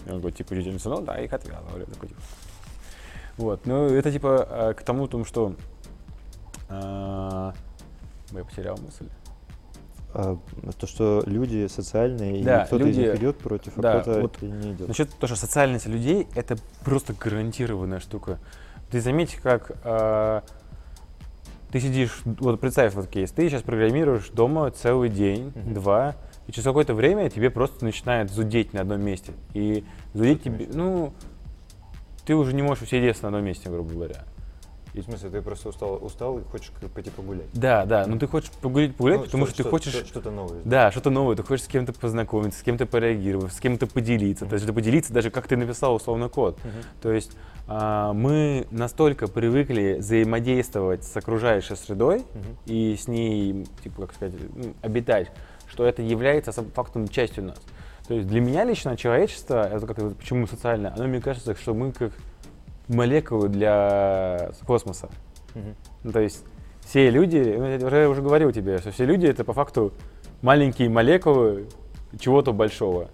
[0.09, 1.85] Он говорит, типа, «Жительница, ну да, их отвязывали.
[1.85, 2.07] Типа.
[3.37, 5.55] Вот, ну это типа э, к тому, тому что
[6.69, 7.53] а,
[8.31, 9.07] я потерял мысль.
[10.13, 10.37] А,
[10.77, 14.21] то, что люди социальные, Да, и кто-то из люди- них идет против, а да, кто-то
[14.21, 14.87] вот и не идет.
[14.87, 18.39] Насчет того, что социальность людей это просто гарантированная штука.
[18.91, 20.41] Ты заметь, как э,
[21.71, 25.73] ты сидишь, вот представь вот кейс, ты сейчас программируешь дома целый день, Мгм.
[25.73, 26.15] два,
[26.47, 29.31] и через какое-то время тебе просто начинает зудеть на одном месте.
[29.53, 31.13] И зудеть тебе, ну,
[32.25, 34.25] ты уже не можешь усидеться на одном месте, грубо говоря.
[34.99, 37.45] В смысле, ты просто устал, устал и хочешь пойти погулять.
[37.53, 39.93] Да, да, но ты хочешь погулять, погулять, Ну, потому что- что, ты хочешь...
[39.93, 40.59] что- что-то новое.
[40.65, 44.55] Да, что-то новое, ты хочешь с кем-то познакомиться, с кем-то пореагировать, с кем-то поделиться, то
[44.55, 46.59] есть поделиться даже как ты написал условно код.
[46.63, 46.73] Мгм.
[47.01, 47.31] То есть
[47.67, 52.57] а, мы настолько привыкли взаимодействовать с окружающей средой Мгм.
[52.65, 55.31] и с ней, типа, как сказать, ну, обитать,
[55.67, 57.61] что это является фактом частью нас.
[58.07, 61.93] То есть для меня лично человечество, это как почему социальное, оно мне кажется, что мы
[61.93, 62.11] как
[62.91, 65.09] молекулы для космоса.
[66.03, 66.43] Ну, то есть
[66.85, 69.93] все люди, ну, я уже, уже говорил тебе, что все люди это по факту
[70.41, 71.67] маленькие молекулы
[72.19, 73.09] чего-то большого.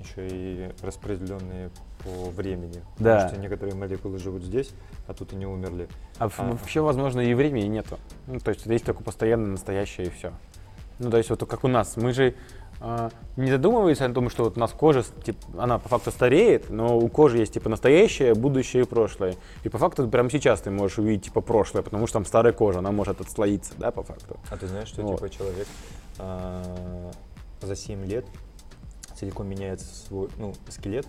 [0.00, 1.70] Еще и распределенные
[2.04, 2.82] по времени.
[2.98, 3.14] Да.
[3.14, 4.72] Потому что некоторые молекулы живут здесь,
[5.06, 5.88] а тут они умерли.
[6.18, 6.50] А, А.
[6.52, 7.98] вообще, возможно, и времени нету.
[8.26, 10.32] Ну, то есть есть только постоянно настоящее и все.
[10.98, 11.96] Ну, то есть вот как у нас.
[11.96, 12.34] Мы же
[13.36, 16.98] не задумываемся о том, что вот у нас кожа, типа, она по факту стареет, но
[16.98, 19.34] у кожи есть типа настоящее, будущее и прошлое.
[19.64, 22.78] И по факту прямо сейчас ты можешь увидеть типа прошлое, потому что там старая кожа,
[22.80, 24.38] она может отслоиться, да, по факту.
[24.50, 25.16] А ты знаешь, что Вот.
[25.16, 25.66] типа человек
[26.18, 26.62] а,
[27.62, 28.26] за 7 лет
[29.14, 31.06] целиком меняется свой, ну, скелет,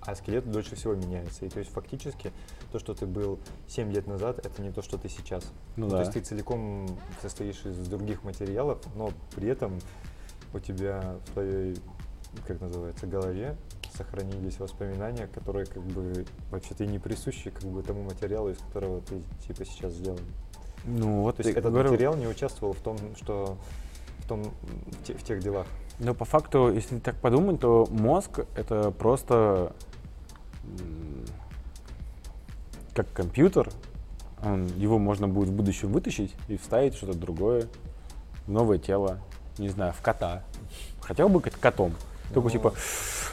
[0.00, 1.44] а скелет дольше всего меняется.
[1.44, 2.32] И то есть фактически
[2.72, 3.38] то, что ты был
[3.68, 5.44] 7 лет назад, это не то, что ты сейчас.
[5.76, 6.00] Ну То да.
[6.00, 6.88] есть ты целиком
[7.20, 9.78] состоишь из других материалов, но при этом
[10.52, 11.76] у тебя в твоей,
[12.46, 13.56] как называется, голове
[13.96, 19.00] сохранились воспоминания, которые как бы вообще-то и не присущи как бы тому материалу, из которого
[19.02, 20.20] ты типа сейчас сделан.
[20.84, 23.58] Ну вот То есть этот говорю, материал не участвовал в том, что
[24.20, 25.66] в том в те- в тех делах.
[25.98, 29.74] Но по факту, если так подумать, то мозг это просто
[32.94, 33.70] как компьютер.
[34.42, 37.66] Он- его можно будет в будущем вытащить и вставить что-то другое,
[38.46, 39.18] в новое тело,
[39.60, 40.42] не знаю, в кота.
[41.00, 41.94] Хотел бы быть котом.
[42.32, 42.74] Только Ну, типа,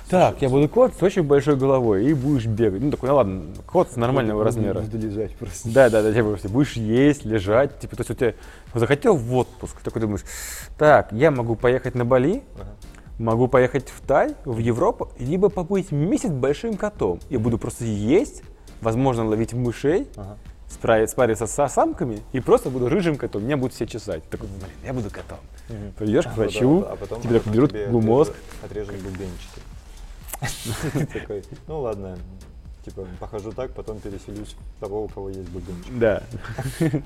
[0.10, 2.82] так, я буду кот с очень большой головой и будешь бегать.
[2.82, 4.80] Ну такой, ну ладно, кот нормального размера.
[4.80, 5.70] Буду лежать просто.
[5.70, 8.34] Да, да, да, типа, будешь есть, лежать, типа, то есть у тебя
[8.74, 10.24] захотел в отпуск, такой думаешь,
[10.78, 12.70] так, я могу поехать на Бали, Ага.
[13.20, 17.20] могу поехать в Тай, в Европу, либо побыть месяц большим котом.
[17.30, 18.44] Я буду просто есть,
[18.82, 20.38] возможно, ловить мышей, Ага.
[20.70, 24.24] Спариться с самками и просто буду рыжим котом, меня будут все чесать.
[24.30, 25.40] Такой, блин, я буду котом.
[25.70, 25.92] Мгм.
[25.94, 28.34] Придешь к А врачу, а потом- тебе а потом берут тебе мозг.
[28.64, 29.62] Отрежут бубенчики.
[31.14, 32.18] Такой, ну ладно,
[32.86, 35.98] типа похожу так, потом переселюсь в того, у кого есть бубенчик.
[35.98, 36.24] Да.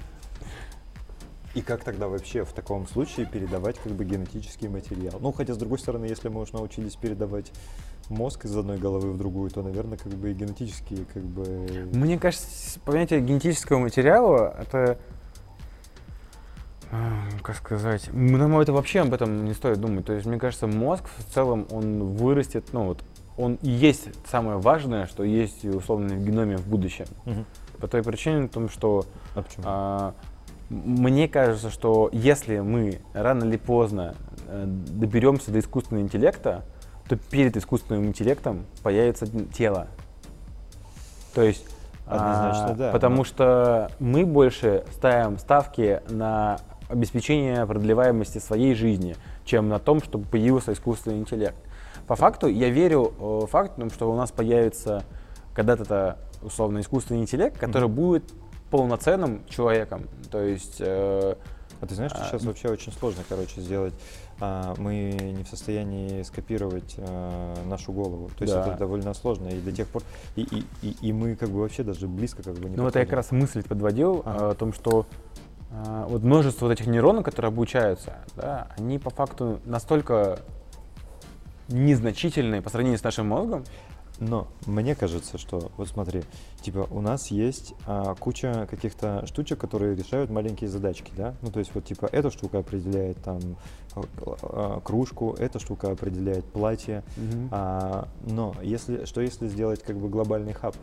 [1.53, 5.18] И как тогда вообще в таком случае передавать как бы генетический материал?
[5.20, 7.51] Ну, хотя, с другой стороны, если мы уж научились передавать
[8.12, 11.89] мозг из одной головы в другую, то, наверное, как бы и генетические, как бы...
[11.93, 14.97] Мне кажется, понятие генетического материала это
[16.91, 20.05] а, как сказать, нам это вообще об этом не стоит думать.
[20.05, 23.03] То есть, мне кажется, мозг в целом, он вырастет, ну вот,
[23.38, 27.05] он и есть самое важное, что есть условно в геноме в будущем.
[27.26, 27.45] Мгм.
[27.80, 29.05] По той причине, том, что
[29.36, 29.64] А почему?
[29.66, 30.14] а,
[30.70, 34.16] мне кажется, что если мы рано или поздно
[34.47, 36.64] э, доберемся до искусственного интеллекта,
[37.12, 39.88] то перед искусственным интеллектом появится тело.
[41.34, 41.66] То есть,
[42.05, 49.18] Однозначно, а, да, потому но- что мы больше ставим ставки на обеспечение продлеваемости своей жизни,
[49.43, 51.57] чем на том, чтобы появился искусственный интеллект.
[52.07, 55.03] По факту я верю э, факту, что у нас появится
[55.53, 58.24] когда-то условно искусственный интеллект, который будет
[58.70, 60.03] полноценным человеком.
[60.32, 61.36] То есть э,
[61.82, 62.47] А ты знаешь, что а, сейчас м.
[62.47, 63.93] вообще очень сложно, короче, сделать.
[64.43, 68.31] А, мы не в состоянии скопировать а, нашу голову.
[68.37, 68.67] То есть Да.
[68.67, 69.49] это довольно сложно.
[69.49, 70.01] И до тех пор.
[70.35, 72.95] И, и, и, и мы как бы вообще даже близко как бы не Ну вот
[72.95, 74.45] я как раз мысль подводил Ага.
[74.45, 75.05] э, о том, что
[76.09, 80.39] вот множество вот этих нейронов, которые обучаются, да, они по факту настолько
[81.69, 83.63] незначительные по сравнению с нашим мозгом.
[84.22, 86.22] Но мне кажется, что вот смотри,
[86.61, 91.34] типа у нас есть а, куча каких-то штучек, которые решают маленькие задачки, да?
[91.41, 93.39] Ну то есть вот типа эта штука определяет там
[93.95, 97.03] а, кружку, эта штука определяет платье.
[97.49, 100.76] А, но если что если сделать как бы глобальный хаб,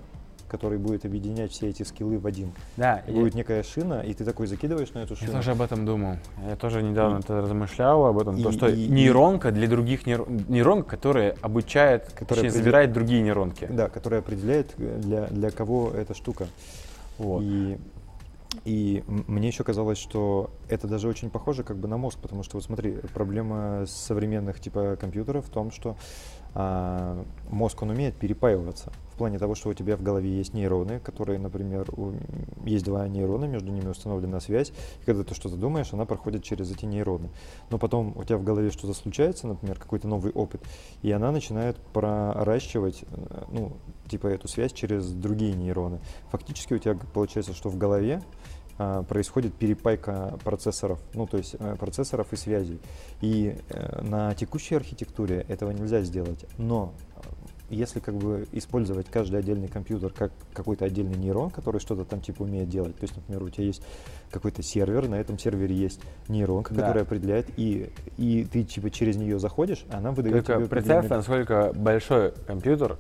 [0.49, 2.53] который будет объединять все эти скиллы в один?
[2.77, 5.33] Да, И я, будет некая шина, и ты такой закидываешь на эту я шину.
[5.33, 6.17] тоже об этом думал.
[6.49, 8.43] Я тоже недавно это размышлял об этом.
[8.43, 12.53] то, И- что и- и- нейронка для других нейрон, нейронка, которая обучает, Которая точнее, определ-
[12.59, 13.67] забирает другие нейронки.
[13.71, 16.47] Да, которая определяет э, для, для кого эта штука.
[17.19, 17.43] Вот.
[17.43, 17.79] И,
[18.65, 22.57] и мне еще казалось, что это даже очень похоже как бы на мозг, потому что
[22.57, 25.97] вот смотри, проблема современных типа компьютеров в том, что
[26.55, 31.39] а, мозг он умеет перепаиваться плане того, что у тебя в голове есть нейроны, которые,
[31.39, 32.15] например, у-
[32.65, 36.71] есть два нейрона, между ними установлена связь, и когда ты что-то думаешь, она проходит через
[36.71, 37.31] эти нейроны.
[37.71, 40.63] Но потом у тебя в голове что-то случается, например, какой-то новый опыт,
[41.03, 43.73] и она начинает проращивать, э, ну,
[44.09, 46.01] типа эту связь через другие нейроны.
[46.31, 48.23] Фактически у тебя получается, что в голове
[48.81, 52.79] а, происходит перепайка процессоров, ну то есть э, процессоров и связей.
[53.21, 56.47] И э, на текущей архитектуре этого нельзя сделать.
[56.59, 57.08] Но э,
[57.71, 62.43] если как бы использовать каждый отдельный компьютер как какой-то отдельный нейрон, который что-то там типа
[62.43, 63.83] умеет делать, то есть, например, у тебя есть
[64.31, 66.83] какой-то сервер, на этом сервере есть нейронка, Да.
[66.83, 71.17] которая определяет, и, и ты типа через нее заходишь, она выдает Только тебе представь, определенный-
[71.19, 72.97] насколько большой компьютер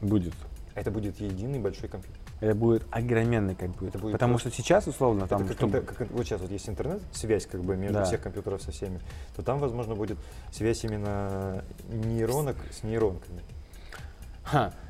[0.00, 0.34] будет.
[0.74, 2.20] Это будет единый большой компьютер.
[2.40, 3.88] Это будет огроменный компьютер.
[3.96, 6.52] Это будет Потому просто- что сейчас, условно, там, это как, чтобы- как вот сейчас вот
[6.52, 8.04] есть интернет, связь как бы между Да.
[8.04, 9.00] всех компьютеров со всеми,
[9.34, 10.18] то там, возможно, будет
[10.52, 13.40] связь именно нейронок с нейронками.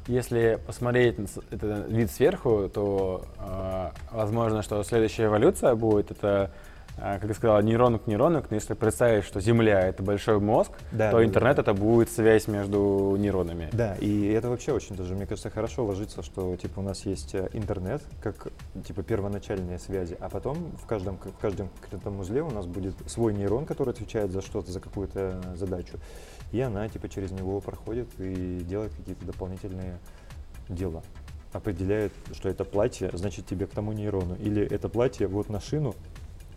[0.07, 6.51] Если посмотреть на этот вид сверху, то э, возможно, что следующая эволюция будет это,
[6.97, 8.43] э, как я сказал, нейрон к нейрону.
[8.49, 11.63] Но если представить, что Земля это большой мозг, Да, то да, интернет да.
[11.63, 13.69] это будет связь между нейронами.
[13.73, 17.35] Да, и это вообще очень даже, мне кажется, хорошо ложится, что типа у нас есть
[17.35, 18.49] э, интернет, как
[18.87, 23.35] типа первоначальные связи, а потом в каждом, в каждом конкретном узле у нас будет свой
[23.35, 25.99] нейрон, который отвечает за что-то, за какую-то задачу,
[26.53, 29.99] и она типа через него проходит и делает какие-то дополнительные
[30.69, 31.03] дела.
[31.53, 35.95] Определяет, что это платье, значит тебе к тому нейрону, или это платье вот на шину,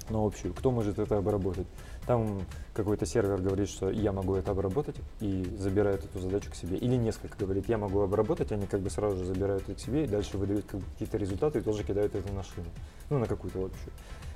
[0.09, 0.53] на общую.
[0.53, 1.67] Кто может это обработать?
[2.05, 2.41] Там
[2.73, 6.77] какой-то сервер говорит, что я могу это обработать и забирает эту задачу к себе.
[6.77, 10.05] Или несколько говорит, я могу обработать, они как бы сразу же забирают это к себе
[10.05, 12.67] и дальше выдают какие-то результаты и тоже кидают это на шину.
[13.09, 13.93] Ну, на какую-то общую.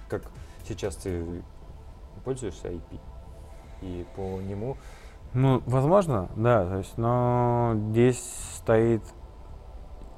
[0.07, 0.23] Как
[0.67, 1.25] сейчас ты
[2.23, 2.99] пользуешься IP,
[3.81, 4.77] и по нему
[5.35, 8.23] Ну, возможно, да, то есть, но здесь
[8.55, 9.01] стоит,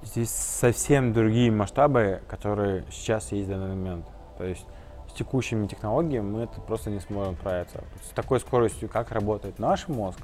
[0.03, 4.05] здесь совсем другие масштабы, которые сейчас есть в данный момент.
[4.37, 4.63] То есть
[5.09, 7.83] с текущими технологиями мы это просто не сможем справиться.
[8.07, 10.19] С такой скоростью, как работает наш мозг,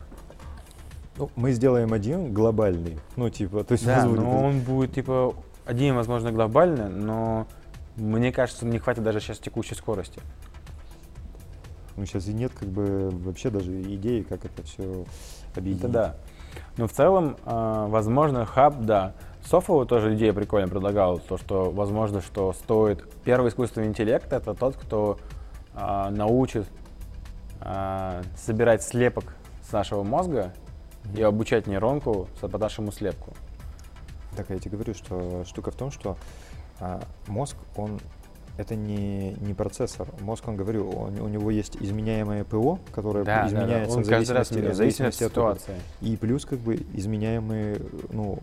[1.18, 5.34] ну, мы сделаем один глобальный, ну, типа, то есть да, позволит- но он будет, типа,
[5.66, 7.48] один, возможно, глобальный, но
[7.96, 10.22] мне кажется, не хватит даже сейчас текущей скорости.
[11.96, 15.06] Ну, сейчас и нет как бы вообще даже идеи, как это все
[15.56, 15.84] объединить.
[15.84, 16.16] Это да.
[16.78, 19.14] Но в целом, а, возможно, хаб, да.
[19.46, 23.06] Софову тоже идея прикольно предлагал, то, что возможно, что стоит...
[23.24, 25.20] Первый искусственный интеллект— это тот, кто
[25.76, 26.66] а, научит
[27.60, 29.36] а, собирать слепок
[29.68, 30.54] с нашего мозга
[31.16, 33.34] и обучать нейронку по нашему слепку.
[34.36, 36.18] Так я тебе говорю, что штука в том, что
[36.80, 38.00] а, мозг, он
[38.58, 40.08] это не, не процессор.
[40.22, 43.48] Мозг, он говорю, он- у него есть изменяемое ПО, которое Да, да, да.
[43.48, 45.76] изменяется Он в раз зависимости, меняет, в зависимости от ситуации.
[46.02, 47.78] И плюс как бы изменяемые,
[48.12, 48.38] ну,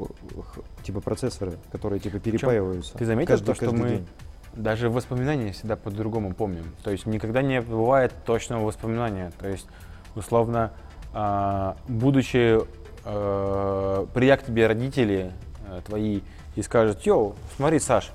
[0.82, 2.98] типа процессоры, которые типа перепаиваются.
[2.98, 4.06] Ты заметил каждый, то, что мы день.
[4.54, 6.64] даже воспоминания всегда по-другому помним.
[6.82, 9.30] То есть никогда не бывает точного воспоминания.
[9.38, 9.66] То есть,
[10.16, 10.72] условно,
[11.12, 12.58] а, будучи,
[13.04, 15.32] э, прият к тебе родители
[15.68, 16.20] э, твои
[16.56, 18.10] и скажут, йоу, смотри, Саш,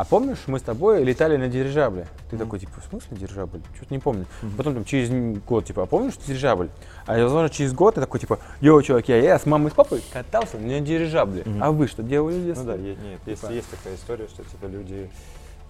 [0.00, 2.06] а помнишь, мы с тобой летали на дирижабле?
[2.30, 2.46] Ты Мгм.
[2.46, 3.60] такой, типа, в смысле дирижабль?
[3.76, 4.24] Что-то не помню.
[4.40, 4.56] Мгм.
[4.56, 5.10] Потом там через
[5.44, 6.70] год, типа, а помнишь дирижабль?
[7.04, 9.74] А возможно, через год ты такой, типа, йоу, чуваки, а я с мамой и с
[9.74, 11.42] папой катался на дирижабле.
[11.44, 11.62] Мгм.
[11.62, 12.96] А вы что делали в Ну да, нет,
[13.26, 13.52] есть, Типа.
[13.52, 15.10] есть такая история, что типа люди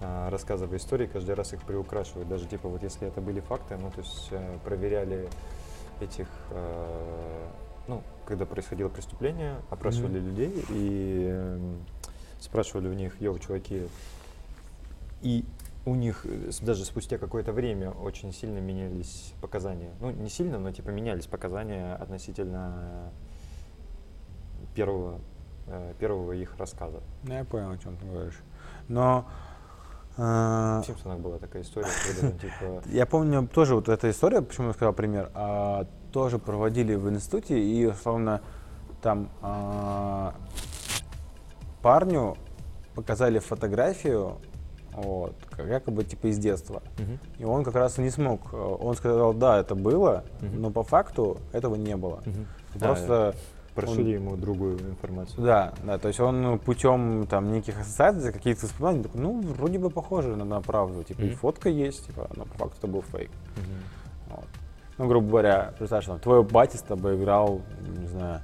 [0.00, 2.28] а, рассказывая истории, каждый раз их приукрашивают.
[2.28, 5.28] Даже типа вот если это были факты, ну то есть э, проверяли
[6.00, 7.46] этих, э,
[7.88, 11.84] ну, когда происходило преступление, опрашивали людей и эм,
[12.40, 13.82] спрашивали у них, йоу, чуваки,
[15.22, 15.44] и
[15.86, 19.90] у них э, даже спустя какое-то время очень сильно менялись показания.
[20.00, 23.12] Ну, не сильно, но типа менялись показания относительно
[24.74, 25.20] первого,
[25.66, 27.00] э, первого их рассказа.
[27.24, 28.40] Ну, я понял, о чем ты говоришь.
[28.88, 29.26] Но
[30.16, 32.82] э, В Симпсонах была такая история, когда типа...
[32.86, 37.58] я помню тоже вот эта история, почему я сказал пример, а, тоже проводили в институте,
[37.58, 38.42] и условно
[39.00, 40.34] там а,
[41.82, 42.36] парню
[42.94, 44.36] показали фотографию,
[44.94, 46.82] вот, якобы типа из детства.
[46.98, 47.18] Мгм.
[47.38, 48.40] И он как раз и не смог.
[48.52, 50.62] э, Он сказал, да, это было, Мгм.
[50.62, 52.20] но по факту этого не было.
[52.26, 52.46] Мгм.
[52.78, 53.34] Просто
[53.74, 55.42] Прошили ему другую информацию.
[55.44, 59.90] Да, да, то есть он путем там неких ассоциаций, каких-то воспоминаний, такой, ну, вроде бы
[59.90, 61.36] похоже на, на правду, типа, и Мгм.
[61.36, 63.30] фотка есть, типа, но по факту это был фейк.
[63.56, 64.36] Мгм.
[64.36, 64.44] Вот.
[64.98, 67.62] Ну, грубо говоря, представь, что там, твой батя с тобой играл,
[67.96, 68.40] не знаю,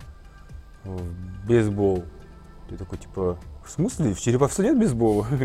[0.84, 2.04] в бейсбол.
[2.70, 5.26] Ты такой, типа, в смысле, в Череповце нет бейсбола?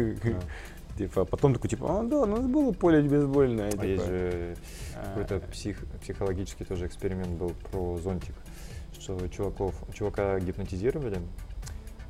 [0.97, 3.69] Типа, потом такой, типа, а, да, у нас было поле бейсбольное.
[3.69, 3.83] А типа.
[3.83, 4.55] есть же
[4.95, 8.35] А, какой-то псих, психологический тоже эксперимент был про зонтик,
[8.99, 11.19] что чуваков, чувака гипнотизировали,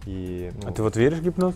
[0.06, 0.52] и...
[0.66, 1.56] А ты вот веришь в гипноз?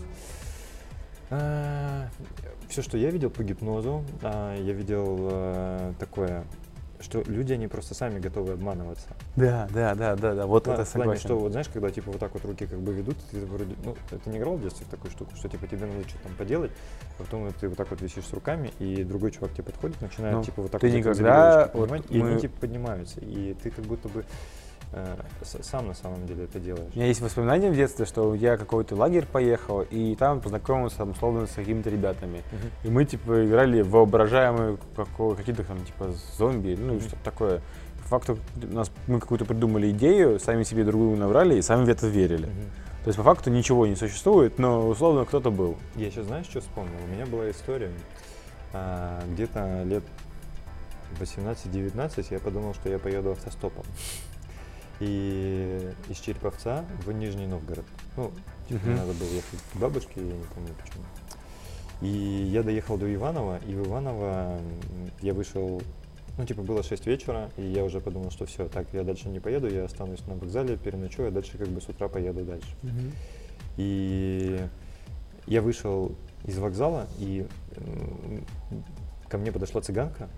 [2.68, 6.44] все, что я видел по гипнозу, а, я видел э, такое,
[7.00, 9.06] что люди, они просто сами готовы обманываться.
[9.36, 11.20] Да, да, да, да, да, вот Пла- это в плане, согласен.
[11.28, 13.96] что вот знаешь, когда типа вот так вот руки как бы ведут, ты вроде, ну,
[14.10, 16.70] ты не играл в детстве в такую штуку, что типа тебе надо что-то там поделать,
[17.18, 20.36] а потом ты вот так вот висишь с руками, и другой чувак тебе подходит, начинает
[20.36, 23.20] Ну, типа вот так ты вот никогда веревочку вот поднимать, и мы- они типа поднимаются,
[23.20, 24.24] и ты как будто бы
[25.62, 26.90] сам на самом деле это делаешь.
[26.94, 31.10] У меня есть воспоминания в детстве, что я какой-то лагерь поехал, и там познакомился там,
[31.10, 32.42] условно с какими-то ребятами.
[32.52, 32.70] Мгм.
[32.84, 34.78] И мы типа играли в воображаемые
[35.36, 37.00] какие-то там типа зомби, ну Мгм.
[37.00, 37.60] что-то такое.
[38.02, 41.88] По факту у нас, мы какую-то придумали идею, сами себе другую набрали и сами в
[41.88, 42.46] это верили.
[42.46, 42.70] Мгм.
[43.04, 45.76] То есть по факту ничего не существует, но условно кто-то был.
[45.94, 46.94] Я сейчас знаешь, что вспомнил?
[47.04, 47.90] У меня была история,
[48.72, 50.02] а, где-то лет
[51.20, 53.84] 18-19 я подумал, что я поеду автостопом.
[55.00, 57.84] И из Череповца в Нижний Новгород.
[58.16, 58.30] Ну,
[58.68, 58.96] типа, Мгм.
[58.96, 61.04] надо было ехать к бабушке, я не помню почему.
[62.02, 64.58] И я доехал до Иванова, и в Иваново
[65.22, 65.80] я вышел,
[66.36, 69.40] ну, типа, было 6 вечера, и я уже подумал, что все, так, я дальше не
[69.40, 72.68] поеду, я останусь на вокзале, переночую, а дальше как бы с утра поеду дальше.
[73.76, 74.60] И
[75.46, 77.46] я вышел из вокзала, и
[79.28, 80.28] ко мне подошла цыганка,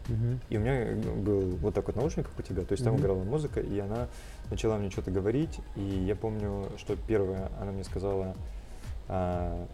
[0.48, 3.02] и у меня был вот так вот наушник, как у тебя, то есть там Мгм.
[3.02, 4.08] играла музыка, и она
[4.50, 8.34] начала мне что-то говорить, и я помню, что первое, она мне сказала,
[9.08, 9.66] а,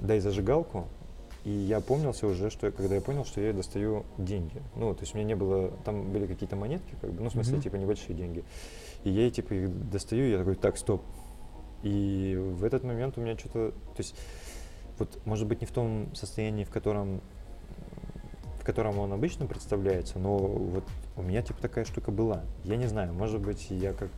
[0.00, 0.86] дай зажигалку,
[1.44, 4.62] и я помнился уже, что когда я понял, что я ей достаю деньги.
[4.76, 7.32] Ну, то есть у меня не было, там были какие-то монетки, как бы, ну, в
[7.32, 7.62] смысле, Мгм.
[7.62, 8.44] типа, небольшие деньги.
[9.02, 11.02] И я ей, типа, их достаю, и я такой, так, стоп.
[11.82, 14.14] И в этот момент у меня что-то, то есть,
[14.98, 17.20] вот, может быть, не в том состоянии, в котором
[18.62, 20.84] в котором он обычно представляется, но вот
[21.16, 22.42] у меня типа такая штука была.
[22.62, 24.08] Я не знаю, может быть, я как...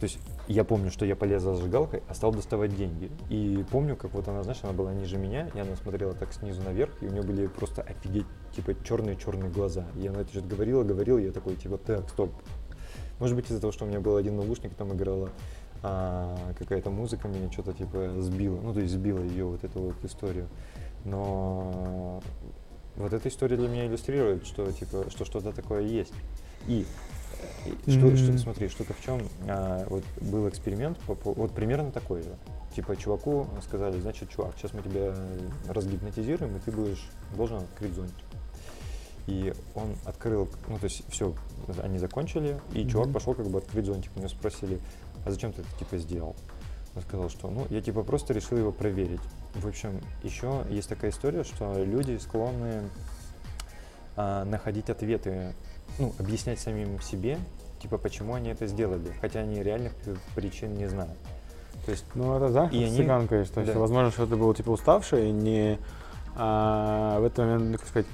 [0.00, 3.08] То есть я помню, что я полез за зажигалкой, а стал доставать деньги.
[3.28, 6.60] И помню, как вот она, знаешь, она была ниже меня, и она смотрела так снизу
[6.62, 9.86] наверх, и у нее были просто офигеть, типа, черные-черные глаза.
[9.94, 12.32] И она что-то говорила, говорила, и я такой, типа, так, стоп.
[13.20, 15.30] Может быть, из-за того, что у меня был один наушник, там играла
[15.84, 18.60] а, какая-то музыка, меня что-то, типа, сбила.
[18.60, 20.48] Ну, то есть сбила ее вот эту вот историю.
[21.04, 22.20] Но
[22.96, 26.12] вот эта история для меня иллюстрирует, что типа, что что-то такое есть.
[26.68, 26.86] И,
[27.66, 28.38] и что, что, М.
[28.38, 32.36] смотри, штука в чем, а, вот был эксперимент, по- по- вот примерно такой же.
[32.76, 35.14] Типа чуваку сказали, значит, чувак, сейчас мы тебя
[35.68, 37.04] разгипнотизируем, и ты будешь
[37.36, 38.14] должен открыть зонтик.
[39.26, 41.34] И он открыл, ну то есть все,
[41.82, 43.14] они закончили, и чувак Мгм.
[43.14, 44.10] пошел как бы открыть зонтик.
[44.16, 44.80] У него спросили,
[45.24, 46.34] а зачем ты это типа сделал?
[46.96, 49.20] Он сказал, что ну я типа просто решил его проверить.
[49.54, 52.82] В общем, еще есть такая история, что люди склонны
[54.16, 55.52] а, находить ответы,
[55.98, 57.38] ну, объяснять самим себе,
[57.80, 59.92] типа, почему они это сделали, хотя они реальных
[60.34, 61.16] причин не знают.
[61.84, 63.44] То есть, Ну, это да, И с они- цыганкой.
[63.46, 63.78] То есть, да.
[63.78, 65.78] возможно, что ты был типа уставший, не
[66.36, 68.06] а, в этот момент, как сказать,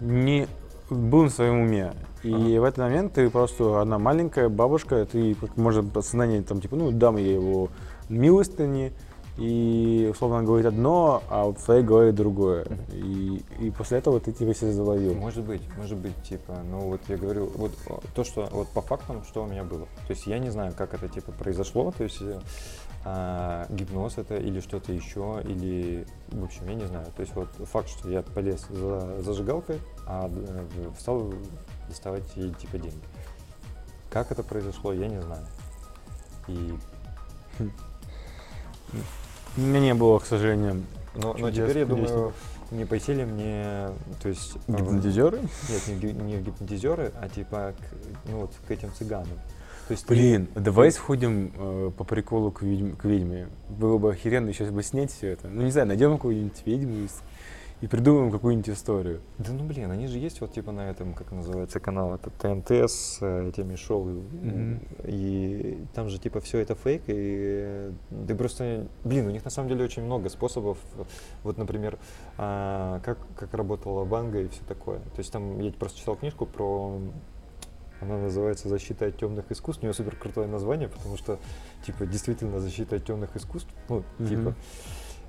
[0.00, 0.46] не
[0.90, 1.92] был на своем уме.
[2.22, 2.60] И Ага.
[2.60, 6.90] в этот момент ты просто одна маленькая бабушка, ты, как может, подсознание там, типа, ну,
[6.90, 7.70] дам я его
[8.10, 8.92] милостыни,
[9.38, 12.66] и, условно, говорит одно, а в твоей голове другое.
[12.92, 15.14] И, и после этого ты типа себя заловил.
[15.14, 18.82] может быть, может быть, типа, ну вот я говорю, вот о, то, что, вот по
[18.82, 19.86] фактам, что у меня было.
[20.06, 22.40] То есть я не знаю, как это, типа, произошло, то есть э,
[23.06, 27.06] а, гипноз это или что-то еще, или, в общем, я не знаю.
[27.16, 31.32] То есть вот факт, что я полез за зажигалкой, а э, стал
[31.88, 33.02] доставать ей, типа, деньги.
[34.10, 35.46] Как это произошло, я не знаю.
[36.48, 36.74] И
[39.56, 40.82] У меня не было, к сожалению,
[41.14, 42.32] Но, но теперь я думаю,
[42.70, 43.88] не пойти ли мне,
[44.22, 44.56] то есть...
[44.66, 45.40] э, гипнотизеры.
[45.40, 49.28] Нет, не, не гипнотизеры, а типа к, ну, вот, к этим цыганам.
[49.88, 53.48] То есть ты- Блин, давай сходим э, по приколу к, ведьм- к ведьме.
[53.68, 55.48] Было бы охеренно сейчас бы снять все это.
[55.48, 57.20] Ну, не знаю, найдем какую-нибудь ведьму и, с-
[57.82, 59.20] и придумаем какую-нибудь историю.
[59.38, 62.70] Да ну блин, они же есть вот типа на этом, как называется канал, это ТНТ
[62.70, 64.04] с этими шоу.
[64.04, 64.80] Мгм.
[65.04, 67.92] И там же типа все это фейк, и э,
[68.28, 70.78] ты просто, блин, у них на самом деле очень много способов.
[71.42, 71.98] Вот, например,
[72.38, 75.00] а, как, как работала Ванга и все такое.
[75.00, 77.00] То есть там я просто читал книжку про
[78.00, 79.82] она называется «Защита от темных искусств».
[79.82, 81.38] У нее супер крутое название, потому что,
[81.86, 83.70] типа, действительно защита от темных искусств.
[83.88, 84.28] Ну, Мгм.
[84.28, 84.54] типа.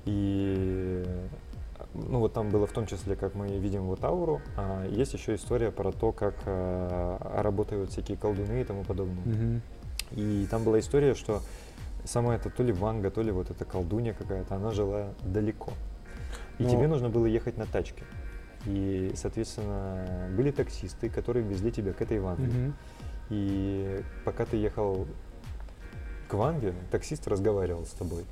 [0.06, 1.04] И
[1.94, 5.34] ну вот там было в том числе, как мы видим вот ауру, а есть еще
[5.36, 9.60] история про то, как а, работают всякие колдуны и тому подобное.
[10.10, 11.40] И там была история, что
[12.04, 15.72] сама эта то ли Ванга, то ли вот эта колдунья какая-то, она жила далеко.
[16.58, 18.04] И Ну- тебе нужно было ехать на тачке.
[18.66, 22.46] И, соответственно, были таксисты, которые везли тебя к этой Ванге.
[22.46, 22.74] Мгм.
[23.30, 25.06] И пока ты ехал
[26.28, 28.24] к Ванге, таксист разговаривал с тобой.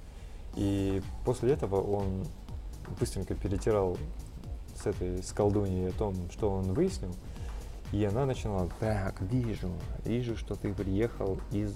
[0.54, 2.24] И после этого он
[2.98, 3.96] быстренько перетирал
[4.74, 7.14] с этой с колдуньей о том, что он выяснил.
[7.92, 9.70] И она начинала, так, вижу,
[10.04, 11.74] вижу, что ты приехал из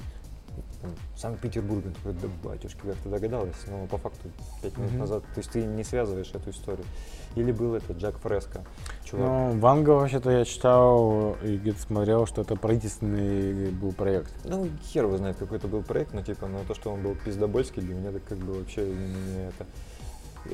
[1.17, 1.91] Санкт-Петербурга.
[1.91, 3.55] Такой, да батюшки, как ты догадалась?
[3.67, 4.31] Но по факту
[4.63, 5.01] пять минут Мгм.
[5.01, 6.87] назад, то есть ты не связываешь эту историю.
[7.35, 8.65] Или был этот Джак Фреско,
[9.05, 9.27] чувак.
[9.27, 14.33] Ну, Ванга вообще-то я читал и где-то смотрел, что это правительственный был проект.
[14.45, 17.15] Ну, хер его знает, какой это был проект, но типа, но то, что он был
[17.15, 19.67] пиздобольский, для меня это как бы вообще не это.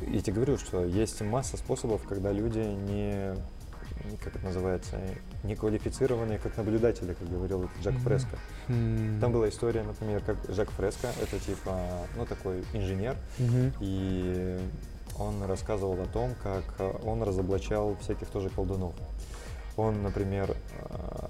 [0.09, 3.34] Я тебе говорю, что есть масса способов, когда люди не,
[4.22, 4.97] как это называется,
[5.45, 7.99] не квалифицированные как наблюдатели, как говорил Мгм.
[8.01, 8.36] Фреско.
[8.68, 9.18] М.
[9.20, 11.76] Там была история, например, как Жак Фреско, это типа,
[12.16, 13.72] ну, такой инженер, Мгм.
[13.80, 14.59] и
[15.18, 16.64] он рассказывал о том, как
[17.05, 18.95] он разоблачал всяких тоже колдунов.
[19.76, 20.55] Он, например,
[20.90, 21.28] э,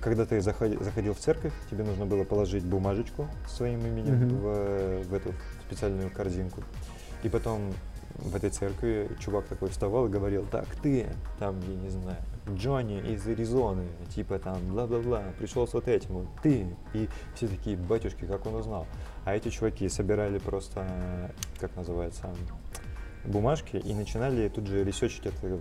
[0.00, 4.36] когда ты заходи- заходил в церковь, тебе нужно было положить бумажечку с своим именем Мгм.
[4.36, 5.34] в, в эту
[5.66, 6.62] специальную корзинку.
[7.24, 7.72] И потом
[8.18, 11.06] в этой церкви чувак такой вставал и говорил, так, ты,
[11.38, 12.18] там, я не знаю,
[12.48, 16.66] Джонни из Аризоны, типа там, бла-бла-бла, пришел с вот этим, вот, ты.
[16.92, 18.86] И все такие, батюшки, как он узнал.
[19.24, 20.86] А эти чуваки собирали просто,
[21.58, 22.28] как называется,
[23.26, 25.58] бумажки и начинали тут же ресечить это,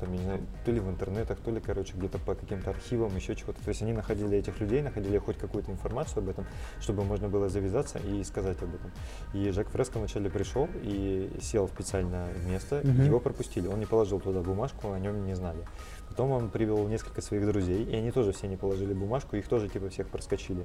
[0.00, 3.14] там, я не знаю, то ли в интернетах, то ли, короче, где-то по каким-то архивам,
[3.16, 3.62] еще чего-то.
[3.62, 6.46] То есть они находили этих людей, находили хоть какую-то информацию об этом,
[6.80, 8.90] чтобы можно было завязаться и сказать об этом.
[9.34, 13.04] И Жак Фреско вначале пришел и сел в специальное место, Мгм.
[13.04, 13.66] его пропустили.
[13.68, 15.60] Он не положил туда бумажку, о нем не знали.
[16.08, 19.68] Потом он привел несколько своих друзей, и они тоже все не положили бумажку, их тоже
[19.68, 20.64] типа всех проскочили.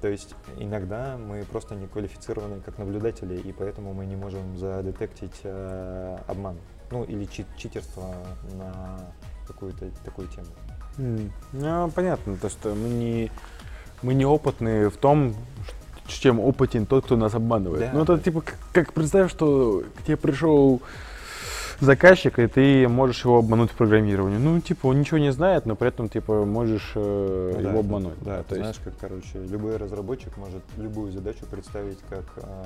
[0.00, 5.40] То есть иногда мы просто не квалифицированы как наблюдатели, и поэтому мы не можем задетектить
[5.44, 6.56] э, обман,
[6.90, 8.14] ну или чит- читерство
[8.54, 8.72] на
[9.46, 10.46] какую-то такую тему.
[10.98, 13.30] М, Ну, понятно, то, что мы не,
[14.02, 15.34] мы не опытные в том,
[16.06, 17.80] чем опытен тот, кто нас обманывает.
[17.80, 17.90] Да.
[17.94, 20.80] Ну, это типа, как, как представь, что к тебе пришел
[21.80, 24.38] заказчик, и ты можешь его обмануть в программировании.
[24.38, 27.80] Ну, типа, он ничего не знает, но при этом, типа, можешь э, Ну да, его
[27.80, 28.18] обмануть.
[28.22, 32.64] Да, то ты есть, знаешь, как, короче, любой разработчик может любую задачу представить как э,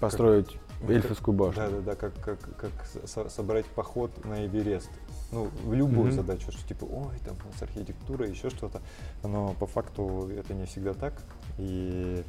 [0.00, 1.62] построить как- эльфовскую башню.
[1.62, 2.70] Да, да, да, как, как, как
[3.06, 4.90] со- собрать поход на Эверест.
[5.32, 6.12] Ну, в любую Мгм.
[6.12, 8.80] задачу, что типа, ой, там с архитектурой, еще что-то.
[9.24, 11.14] Но по факту это не всегда так.
[11.58, 12.22] И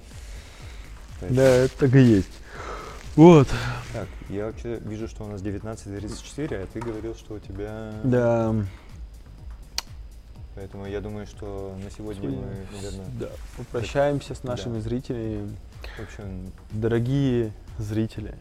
[1.30, 2.32] Да, это так и есть.
[3.18, 3.48] Вот.
[3.94, 7.92] Так, я вообще вижу, что у нас 19.34, а ты говорил, что у тебя...
[8.04, 8.54] Да.
[10.54, 13.30] Поэтому я думаю, что на сегодня мы, наверное, Да.
[13.58, 14.52] Попрощаемся с Да.
[14.52, 15.50] нашими зрителями.
[15.98, 18.36] в общем, Дорогие зрители,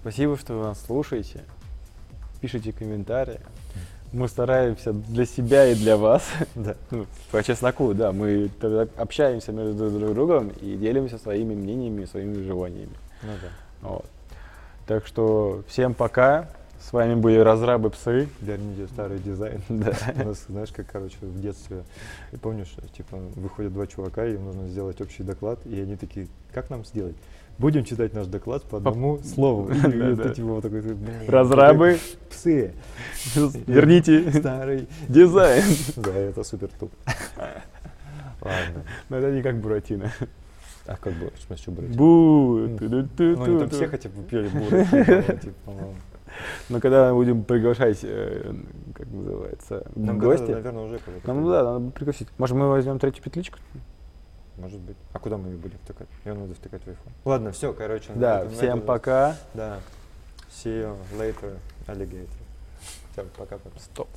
[0.00, 1.44] спасибо, что вы нас слушаете.
[2.40, 3.40] Пишите комментарии.
[4.12, 6.24] Мы стараемся для себя и для вас.
[6.56, 6.74] да.
[6.90, 8.50] Ну, по чесноку, да, мы
[8.96, 12.96] общаемся между друг другом и делимся своими мнениями, своими желаниями.
[13.22, 13.48] Ну да.
[13.82, 14.06] Вот.
[14.86, 16.48] Так что всем пока.
[16.80, 18.28] С вами были разрабы псы.
[18.40, 19.60] Верните старый дизайн.
[19.68, 19.92] Да.
[20.24, 21.82] У нас, знаешь, как, короче, в детстве,
[22.40, 26.28] помню, что, типа, выходят два чувака, и им нужно сделать общий доклад, и они такие,
[26.54, 27.16] как нам сделать?
[27.58, 29.68] Будем читать наш доклад по одному слову.
[29.70, 29.74] И
[30.34, 31.98] типа, такой, блин, Разрабы,
[32.30, 32.72] псы.
[33.66, 34.86] верните Старый.
[35.08, 35.64] дизайн.
[35.96, 36.92] Да, это супер туп.
[38.40, 38.84] Ладно.
[39.08, 40.12] Но это не как Буратино.
[40.88, 41.96] А как бы, в смысле, что брать?
[41.96, 42.66] Бу.
[42.66, 43.42] Ну, ту-ду-ту-ту-ту.
[43.42, 44.84] они там все хотя бы пели буры.
[45.42, 45.72] типа.
[46.70, 48.54] Но когда мы будем приглашать, э,
[48.94, 52.28] как называется, Нам гости, наверное, уже нам ну да, надо пригласить.
[52.38, 53.58] Может, мы возьмем третью петличку?
[54.56, 54.96] Может быть.
[55.12, 56.08] А куда мы ее будем втыкать?
[56.24, 57.12] Ее надо втыкать в iPhone.
[57.26, 58.12] Ладно, все, короче.
[58.14, 59.36] Да, всем пока.
[59.52, 59.80] Да.
[60.50, 61.54] See you later,
[61.86, 62.28] alligator.
[63.12, 63.78] Всем пока-пока.
[63.78, 64.08] Стоп.